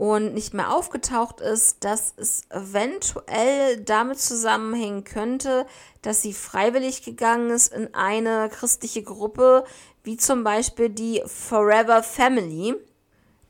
und 0.00 0.32
nicht 0.32 0.54
mehr 0.54 0.74
aufgetaucht 0.74 1.42
ist, 1.42 1.84
dass 1.84 2.14
es 2.16 2.44
eventuell 2.48 3.82
damit 3.82 4.18
zusammenhängen 4.18 5.04
könnte, 5.04 5.66
dass 6.00 6.22
sie 6.22 6.32
freiwillig 6.32 7.02
gegangen 7.02 7.50
ist 7.50 7.70
in 7.74 7.94
eine 7.94 8.48
christliche 8.48 9.02
Gruppe, 9.02 9.62
wie 10.02 10.16
zum 10.16 10.42
Beispiel 10.42 10.88
die 10.88 11.22
Forever 11.26 12.02
Family. 12.02 12.74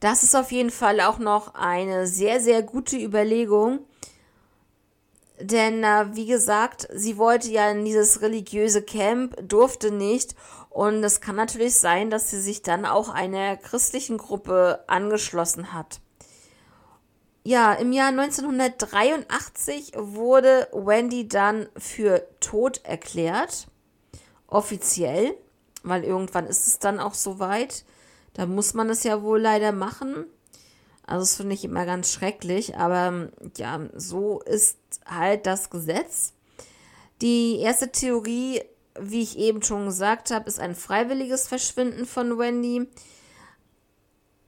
Das 0.01 0.25
ist 0.25 0.35
auf 0.35 0.51
jeden 0.51 0.73
Fall 0.73 1.01
auch 1.01 1.21
noch 1.21 1.55
eine 1.55 2.09
sehr, 2.09 2.41
sehr 2.41 2.65
gute 2.65 2.97
Überlegung. 2.97 3.87
Denn, 5.39 5.85
äh, 5.85 6.07
wie 6.15 6.27
gesagt, 6.27 6.89
sie 6.93 7.17
wollte 7.17 7.49
ja 7.49 7.71
in 7.71 7.85
dieses 7.85 8.23
religiöse 8.23 8.83
Camp, 8.83 9.37
durfte 9.41 9.93
nicht. 9.93 10.35
Und 10.69 11.05
es 11.05 11.21
kann 11.21 11.37
natürlich 11.37 11.77
sein, 11.77 12.11
dass 12.11 12.29
sie 12.29 12.41
sich 12.41 12.63
dann 12.63 12.87
auch 12.87 13.09
einer 13.09 13.57
christlichen 13.57 14.19
Gruppe 14.19 14.83
angeschlossen 14.89 15.73
hat. 15.73 16.01
Ja, 17.42 17.72
im 17.72 17.92
Jahr 17.92 18.09
1983 18.09 19.92
wurde 19.96 20.68
Wendy 20.72 21.26
dann 21.26 21.68
für 21.76 22.26
tot 22.40 22.83
erklärt. 22.85 23.66
Offiziell, 24.46 25.35
weil 25.83 26.05
irgendwann 26.05 26.46
ist 26.46 26.66
es 26.66 26.79
dann 26.79 27.00
auch 27.00 27.14
soweit. 27.14 27.85
Da 28.35 28.44
muss 28.44 28.74
man 28.74 28.90
es 28.90 29.05
ja 29.05 29.22
wohl 29.22 29.40
leider 29.40 29.72
machen. 29.72 30.26
Also 31.07 31.22
das 31.22 31.37
finde 31.37 31.55
ich 31.55 31.64
immer 31.64 31.87
ganz 31.87 32.12
schrecklich, 32.12 32.76
aber 32.76 33.31
ja, 33.57 33.81
so 33.94 34.40
ist 34.42 34.79
halt 35.07 35.46
das 35.46 35.70
Gesetz. 35.70 36.35
Die 37.22 37.59
erste 37.59 37.90
Theorie, 37.90 38.62
wie 38.98 39.22
ich 39.22 39.38
eben 39.38 39.62
schon 39.62 39.87
gesagt 39.87 40.31
habe, 40.31 40.48
ist 40.48 40.61
ein 40.61 40.74
freiwilliges 40.74 41.48
Verschwinden 41.48 42.07
von 42.07 42.38
Wendy 42.38 42.87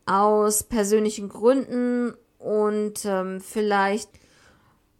aus 0.06 0.62
persönlichen 0.62 1.28
Gründen 1.28 2.14
und 2.42 3.04
ähm, 3.04 3.40
vielleicht 3.40 4.08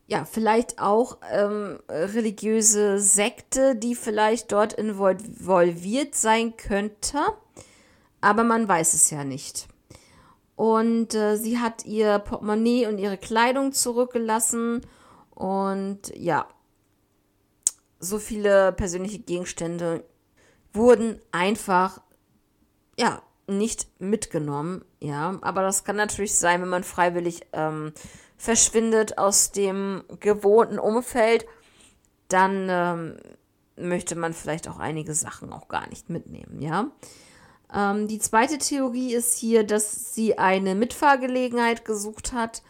ja, 0.07 0.27
vielleicht 0.27 0.79
auch 0.79 1.19
ähm, 1.31 1.79
religiöse 1.89 2.99
Sekte, 2.99 3.77
die 3.77 3.95
vielleicht 3.95 4.53
dort 4.53 4.75
involviert 4.75 6.15
sein 6.15 6.57
könnte, 6.57 7.19
aber 8.21 8.45
man 8.45 8.69
weiß 8.69 8.93
es 8.93 9.09
ja 9.09 9.25
nicht. 9.25 9.69
Und 10.55 11.15
äh, 11.15 11.37
sie 11.37 11.59
hat 11.59 11.87
ihr 11.87 12.19
Portemonnaie 12.19 12.87
und 12.87 12.99
ihre 12.99 13.17
Kleidung 13.17 13.73
zurückgelassen 13.73 14.83
und 15.35 16.13
ja, 16.15 16.47
so 17.99 18.19
viele 18.19 18.73
persönliche 18.73 19.21
Gegenstände 19.21 20.05
wurden 20.75 21.21
einfach 21.31 22.03
ja 22.99 23.23
nicht 23.59 23.89
mitgenommen, 23.99 24.85
ja, 25.01 25.39
aber 25.43 25.63
das 25.63 25.85
kann 25.85 25.97
natürlich 25.97 26.35
sein, 26.35 26.63
wenn 26.63 26.69
man 26.69 26.85
freiwillig 26.85 27.43
ähm, 27.53 27.93
verschwindet 28.37 29.19
aus 29.19 29.53
dem 29.53 30.03
gewohnten 30.21 30.79
Umfeld, 30.79 31.47
dann 32.29 32.67
ähm, 32.71 33.17
möchte 33.77 34.17
man 34.17 34.33
vielleicht 34.33 34.69
auch 34.69 34.79
einige 34.79 35.15
Sachen 35.15 35.53
auch 35.53 35.69
gar 35.69 35.89
nicht 35.89 36.11
mitnehmen, 36.11 36.61
ja. 36.61 36.91
Ähm, 37.75 38.09
die 38.09 38.19
zweite 38.19 38.59
Theorie 38.59 39.15
ist 39.15 39.37
hier, 39.37 39.65
dass 39.65 40.15
sie 40.15 40.39
eine 40.39 40.75
Mitfahrgelegenheit 40.75 41.85
gesucht 41.85 42.33
hat 42.33 42.63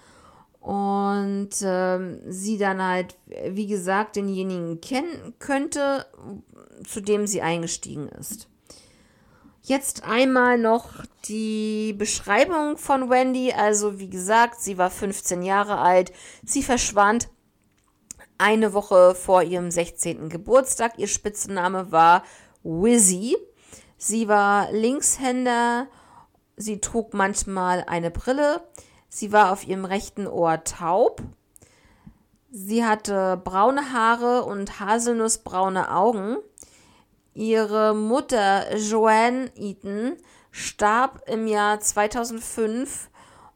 und 0.61 1.51
ähm, 1.62 2.21
sie 2.29 2.57
dann 2.57 2.81
halt, 2.81 3.16
wie 3.49 3.66
gesagt, 3.66 4.16
denjenigen 4.16 4.81
kennen 4.81 5.35
könnte, 5.40 6.07
zu 6.87 7.01
dem 7.01 7.27
sie 7.27 7.42
eingestiegen 7.42 8.09
ist. 8.09 8.49
Jetzt 9.64 10.03
einmal 10.03 10.59
noch 10.59 10.88
die 11.29 11.92
Beschreibung 11.92 12.77
von 12.77 13.11
Wendy. 13.11 13.53
Also 13.53 14.01
wie 14.01 14.11
gesagt, 14.11 14.61
sie 14.61 14.77
war 14.77 14.90
15 14.90 15.42
Jahre 15.42 15.79
alt. 15.79 16.12
Sie 16.44 16.64
verschwand 16.64 17.29
eine 18.38 18.72
Woche 18.72 19.14
vor 19.14 19.44
ihrem 19.44 19.70
16. 19.70 20.29
Geburtstag. 20.29 20.98
Ihr 20.98 21.07
Spitzname 21.07 21.92
war 21.92 22.25
Wizzy. 22.64 23.37
Sie 23.96 24.27
war 24.27 24.72
Linkshänder. 24.72 25.87
Sie 26.57 26.81
trug 26.81 27.14
manchmal 27.14 27.85
eine 27.87 28.11
Brille. 28.11 28.64
Sie 29.09 29.31
war 29.31 29.53
auf 29.53 29.64
ihrem 29.68 29.85
rechten 29.85 30.27
Ohr 30.27 30.64
taub. 30.64 31.22
Sie 32.51 32.85
hatte 32.85 33.40
braune 33.44 33.92
Haare 33.92 34.42
und 34.42 34.81
haselnussbraune 34.81 35.94
Augen. 35.94 36.38
Ihre 37.35 37.95
Mutter 37.95 38.77
Joanne 38.77 39.51
Eaton 39.57 40.16
starb 40.51 41.23
im 41.27 41.47
Jahr 41.47 41.81
2005 41.81 43.09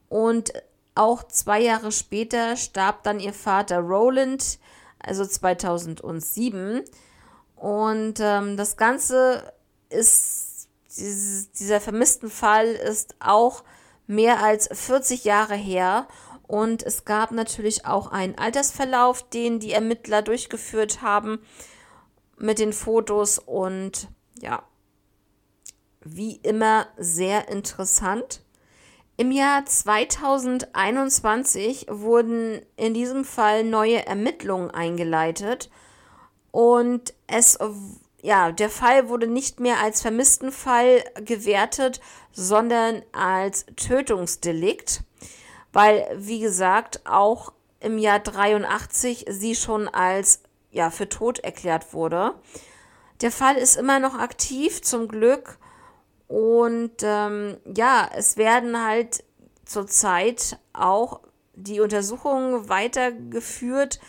und 0.09 0.53
auch 0.95 1.25
zwei 1.25 1.61
Jahre 1.61 1.93
später 1.93 2.57
starb 2.57 3.03
dann 3.03 3.21
ihr 3.21 3.35
Vater 3.35 3.81
Roland, 3.81 4.59
also 4.99 5.27
2007. 5.27 6.83
Und 7.55 8.15
ähm, 8.21 8.57
das 8.57 8.79
Ganze 8.79 9.53
ist, 9.91 10.69
dieser 10.99 11.81
vermissten 11.83 12.31
Fall 12.31 12.67
ist 12.67 13.15
auch 13.21 13.63
mehr 14.07 14.43
als 14.43 14.69
40 14.73 15.25
Jahre 15.25 15.55
her. 15.55 16.09
Und 16.47 16.83
es 16.83 17.05
gab 17.05 17.33
natürlich 17.33 17.85
auch 17.85 18.11
einen 18.11 18.39
Altersverlauf, 18.39 19.29
den 19.29 19.59
die 19.61 19.73
Ermittler 19.73 20.23
durchgeführt 20.23 21.03
haben 21.03 21.41
mit 22.39 22.59
den 22.59 22.73
Fotos 22.73 23.39
und 23.39 24.09
ja, 24.41 24.65
wie 26.03 26.37
immer 26.37 26.87
sehr 26.97 27.49
interessant. 27.49 28.43
Im 29.17 29.31
Jahr 29.31 29.65
2021 29.65 31.87
wurden 31.89 32.61
in 32.77 32.93
diesem 32.93 33.25
Fall 33.25 33.65
neue 33.65 34.07
Ermittlungen 34.07 34.71
eingeleitet 34.71 35.71
und 36.51 37.15
es 37.27 37.59
ja, 38.27 38.51
der 38.51 38.71
Fall 38.71 39.09
wurde 39.09 39.29
nicht 39.29 39.61
mehr 39.61 39.81
als 39.81 40.03
vermissten 40.03 40.51
Fall 40.51 41.05
gewertet, 41.21 42.01
sondern 42.33 43.03
als 43.13 43.67
Tötungsdelikt, 43.77 45.05
weil 45.73 46.09
wie 46.17 46.41
gesagt 46.41 47.03
auch 47.05 47.53
im 47.79 47.99
Jahr 47.99 48.19
83 48.19 49.27
sie 49.29 49.55
schon 49.55 49.87
als 49.87 50.43
ja, 50.77 50.91
für 50.91 51.09
tot 51.09 51.39
erklärt 51.39 51.95
wurde. 51.95 52.35
Der 53.23 53.33
Fall 53.33 53.57
ist 53.57 53.77
immer 53.77 53.99
noch 53.99 54.19
aktiv, 54.19 54.83
zum 54.83 55.09
Glück. 55.09 55.59
Und 56.29 57.03
ähm, 57.03 57.57
ja, 57.75 58.09
es 58.15 58.37
werden 58.37 58.85
halt 58.85 59.25
zurzeit 59.65 60.59
auch 60.75 61.21
die 61.55 61.81
Untersuchungen 61.81 62.69
weitergeführt 62.69 64.01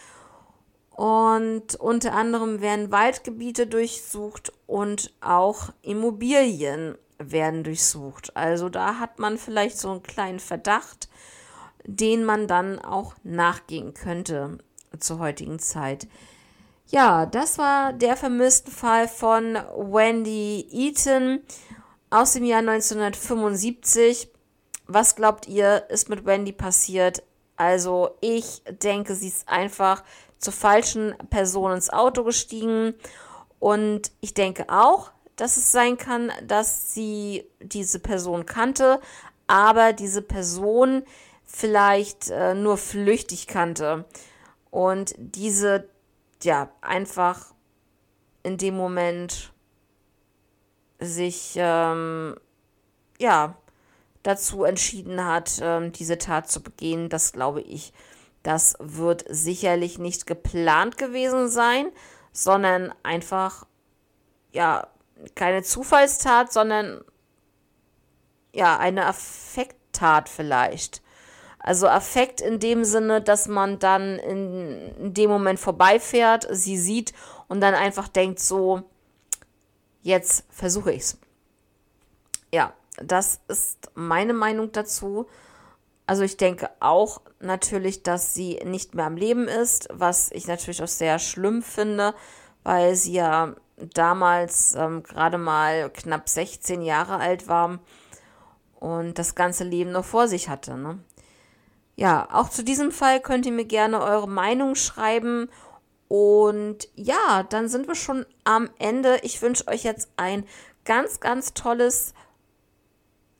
und 0.92 1.76
unter 1.76 2.14
anderem 2.14 2.60
werden 2.60 2.92
Waldgebiete 2.92 3.66
durchsucht 3.68 4.52
und 4.66 5.14
auch 5.22 5.70
Immobilien 5.84 6.98
werden 7.18 7.64
durchsucht. 7.64 8.36
Also 8.36 8.68
da 8.68 9.00
hat 9.00 9.20
man 9.20 9.38
vielleicht 9.38 9.78
so 9.78 9.92
einen 9.92 10.04
kleinen 10.04 10.40
Verdacht, 10.40 11.08
den 11.86 12.26
man 12.26 12.48
dann 12.48 12.80
auch 12.80 13.16
nachgehen 13.24 13.94
könnte 13.94 14.58
zur 15.00 15.20
heutigen 15.20 15.60
Zeit. 15.60 16.08
Ja, 16.90 17.26
das 17.26 17.58
war 17.58 17.92
der 17.92 18.16
vermisste 18.16 18.72
Fall 18.72 19.10
von 19.10 19.56
Wendy 19.76 20.66
Eaton 20.72 21.42
aus 22.10 22.32
dem 22.32 22.46
Jahr 22.46 22.60
1975. 22.60 24.30
Was 24.86 25.18
glaubt 25.18 25.48
ihr, 25.48 25.90
ist 25.90 26.08
mit 26.08 26.26
Wendy 26.26 26.54
passiert? 26.54 27.24
Also, 27.58 28.12
ich 28.22 28.62
denke, 28.82 29.16
sie 29.16 29.28
ist 29.28 29.50
einfach 29.50 30.02
zur 30.38 30.54
falschen 30.54 31.14
Person 31.30 31.74
ins 31.74 31.90
Auto 31.90 32.24
gestiegen. 32.24 32.94
Und 33.60 34.12
ich 34.22 34.34
denke 34.34 34.68
auch, 34.70 35.12
dass 35.36 35.58
es 35.58 35.74
sein 35.74 35.98
kann, 35.98 36.32
dass 36.46 36.94
sie 36.94 37.44
diese 37.60 38.00
Person 38.00 38.46
kannte, 38.46 39.02
aber 39.48 39.92
diese 39.92 40.22
Person 40.22 41.04
vielleicht 41.44 42.30
äh, 42.30 42.54
nur 42.54 42.78
flüchtig 42.78 43.48
kannte. 43.48 44.06
Und 44.72 45.16
diese 45.18 45.90
ja, 46.44 46.70
einfach 46.82 47.54
in 48.44 48.58
dem 48.58 48.76
Moment 48.78 49.54
sich, 51.00 51.54
ähm, 51.58 52.36
ja, 53.20 53.58
dazu 54.24 54.64
entschieden 54.64 55.24
hat, 55.26 55.60
ähm, 55.62 55.92
diese 55.92 56.18
Tat 56.18 56.50
zu 56.50 56.62
begehen, 56.62 57.10
das 57.10 57.32
glaube 57.32 57.62
ich, 57.62 57.94
das 58.44 58.76
wird 58.80 59.26
sicherlich 59.28 60.00
nicht 60.00 60.26
geplant 60.26 60.98
gewesen 60.98 61.50
sein, 61.50 61.92
sondern 62.32 62.94
einfach, 63.04 63.66
ja, 64.52 64.88
keine 65.36 65.64
Zufallstat, 65.64 66.54
sondern 66.54 67.04
ja, 68.54 68.78
eine 68.78 69.06
Affekttat 69.06 70.30
vielleicht. 70.30 71.02
Also 71.60 71.88
Affekt 71.88 72.40
in 72.40 72.60
dem 72.60 72.84
Sinne, 72.84 73.22
dass 73.22 73.48
man 73.48 73.80
dann 73.80 74.20
in, 74.20 75.14
dem 75.14 75.30
Moment 75.30 75.60
vorbeifährt, 75.60 76.48
sie 76.52 76.78
sieht 76.78 77.14
und 77.48 77.62
dann 77.62 77.74
einfach 77.74 78.08
denkt 78.08 78.40
so, 78.40 78.84
jetzt 80.02 80.46
versuche 80.50 80.92
ich 80.92 81.02
es. 81.02 81.18
Ja, 82.54 82.74
das 82.98 83.42
ist 83.48 83.92
meine 83.96 84.34
Meinung 84.34 84.72
dazu. 84.72 85.28
Also 86.06 86.24
ich 86.24 86.38
denke 86.38 86.70
auch 86.80 87.22
natürlich, 87.40 88.04
dass 88.04 88.34
sie 88.34 88.62
nicht 88.64 88.96
mehr 88.96 89.06
am 89.06 89.18
Leben 89.18 89.48
ist, 89.48 89.90
was 89.92 90.32
ich 90.32 90.48
natürlich 90.48 90.82
auch 90.82 90.88
sehr 90.88 91.20
schlimm 91.20 91.62
finde, 91.62 92.14
weil 92.64 92.96
sie 92.96 93.14
ja 93.14 93.56
damals 93.78 94.74
ähm, 94.76 95.04
gerade 95.04 95.38
mal 95.38 95.90
knapp 95.90 96.30
16 96.30 96.82
Jahre 96.82 97.18
alt 97.18 97.48
war 97.48 97.80
und 98.80 99.20
das 99.20 99.36
ganze 99.36 99.64
Leben 99.64 99.92
noch 99.92 100.06
vor 100.06 100.28
sich 100.28 100.50
hatte. 100.50 100.78
Ne? 100.78 101.00
Ja, 102.00 102.28
auch 102.32 102.50
zu 102.50 102.64
diesem 102.64 102.92
Fall 102.92 103.20
könnt 103.20 103.48
ihr 103.48 103.52
mir 103.52 103.66
gerne 103.66 104.02
eure 104.02 104.30
Meinung 104.30 104.76
schreiben. 104.76 105.50
Und 106.08 106.88
ja, 106.96 107.44
dann 107.50 107.68
sind 107.68 107.88
wir 107.88 107.96
schon 107.96 108.26
am 108.44 108.70
Ende. 108.78 109.18
Ich 109.24 109.42
wünsche 109.42 109.68
euch 109.68 109.84
jetzt 109.84 110.10
ein 110.16 110.46
ganz, 110.86 111.20
ganz 111.20 111.56
tolles 111.56 112.14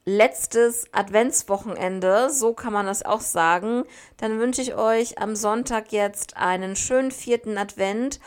letztes 0.06 0.92
Adventswochenende. 0.92 2.32
So 2.32 2.54
kann 2.54 2.74
man 2.74 2.88
das 2.88 3.06
auch 3.06 3.22
sagen. 3.22 3.84
Dann 4.18 4.40
wünsche 4.40 4.64
ich 4.64 4.74
euch 4.74 5.20
am 5.20 5.36
Sonntag 5.36 5.92
jetzt 5.92 6.36
einen 6.36 6.76
schönen 6.76 7.12
vierten 7.12 7.60
Advent 7.60 8.20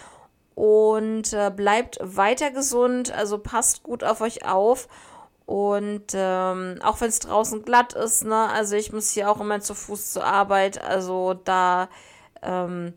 und 0.54 1.32
äh, 1.32 1.50
bleibt 1.50 1.98
weiter 2.02 2.52
gesund. 2.52 3.10
Also 3.10 3.38
passt 3.38 3.82
gut 3.82 4.04
auf 4.04 4.20
euch 4.20 4.46
auf 4.46 4.88
Und 5.50 6.12
ähm, 6.14 6.78
auch 6.80 7.00
wenn 7.00 7.08
es 7.08 7.18
draußen 7.18 7.64
glatt 7.64 7.94
ist, 7.94 8.22
ne, 8.22 8.48
also 8.50 8.76
ich 8.76 8.92
muss 8.92 9.10
hier 9.10 9.28
auch 9.28 9.40
immer 9.40 9.60
zu 9.60 9.74
Fuß 9.74 10.12
zur 10.12 10.24
Arbeit, 10.24 10.80
also 10.80 11.34
da, 11.34 11.88
ähm, 12.40 12.94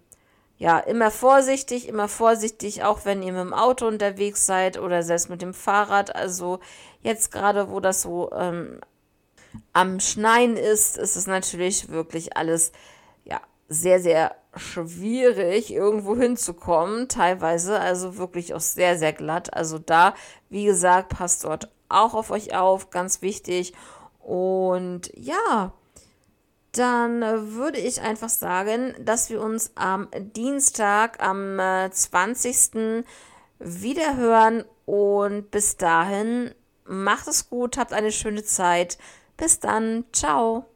ja, 0.60 0.78
immer 0.78 1.10
vorsichtig, 1.10 1.88
immer 1.88 2.08
vorsichtig, 2.08 2.84
auch 2.84 3.06
wenn 3.06 3.24
ihr 3.24 3.34
mit 3.34 3.42
dem 3.42 3.56
Auto 3.56 3.88
unterwegs 3.88 4.46
seid 4.46 4.78
oder 4.78 5.02
selbst 5.02 5.32
mit 5.32 5.42
dem 5.42 5.56
Fahrrad. 5.56 6.16
Also 6.16 6.60
jetzt 7.02 7.32
gerade, 7.32 7.72
wo 7.72 7.80
das 7.80 8.04
so 8.04 8.32
ähm, 8.34 8.82
am 9.74 10.00
Schneien 10.00 10.56
ist, 10.56 11.00
ist 11.00 11.16
es 11.16 11.26
natürlich 11.26 11.90
wirklich 11.90 12.38
alles, 12.38 12.72
ja, 13.26 13.42
sehr, 13.68 14.00
sehr 14.00 14.36
schwierig, 14.56 15.74
irgendwo 15.74 16.16
hinzukommen, 16.16 17.08
teilweise, 17.08 17.80
also 17.80 18.20
wirklich 18.20 18.54
auch 18.54 18.62
sehr, 18.62 19.00
sehr 19.00 19.12
glatt. 19.12 19.56
Also 19.56 19.80
da, 19.80 20.14
wie 20.52 20.66
gesagt, 20.66 21.10
passt 21.10 21.46
dort 21.46 21.73
auch 21.90 22.14
auf 22.14 22.32
euch 22.32 22.56
auf, 22.56 22.90
ganz 22.90 23.22
wichtig. 23.22 23.74
Und 24.20 25.12
ja, 25.16 25.74
dann 26.72 27.22
würde 27.54 27.80
ich 27.80 28.02
einfach 28.02 28.30
sagen, 28.30 28.96
dass 29.00 29.30
wir 29.30 29.42
uns 29.42 29.72
am 29.76 30.08
Dienstag, 30.18 31.22
am 31.22 31.60
20. 31.92 32.76
Äh, 32.76 33.04
wieder 33.60 34.18
hören. 34.18 34.66
Und 34.86 35.52
bis 35.52 35.78
dahin, 35.78 36.54
macht 36.86 37.28
es 37.28 37.50
gut, 37.50 37.78
habt 37.78 37.94
eine 37.94 38.12
schöne 38.12 38.44
Zeit. 38.44 38.98
Bis 39.38 39.60
dann, 39.60 40.06
ciao. 40.12 40.73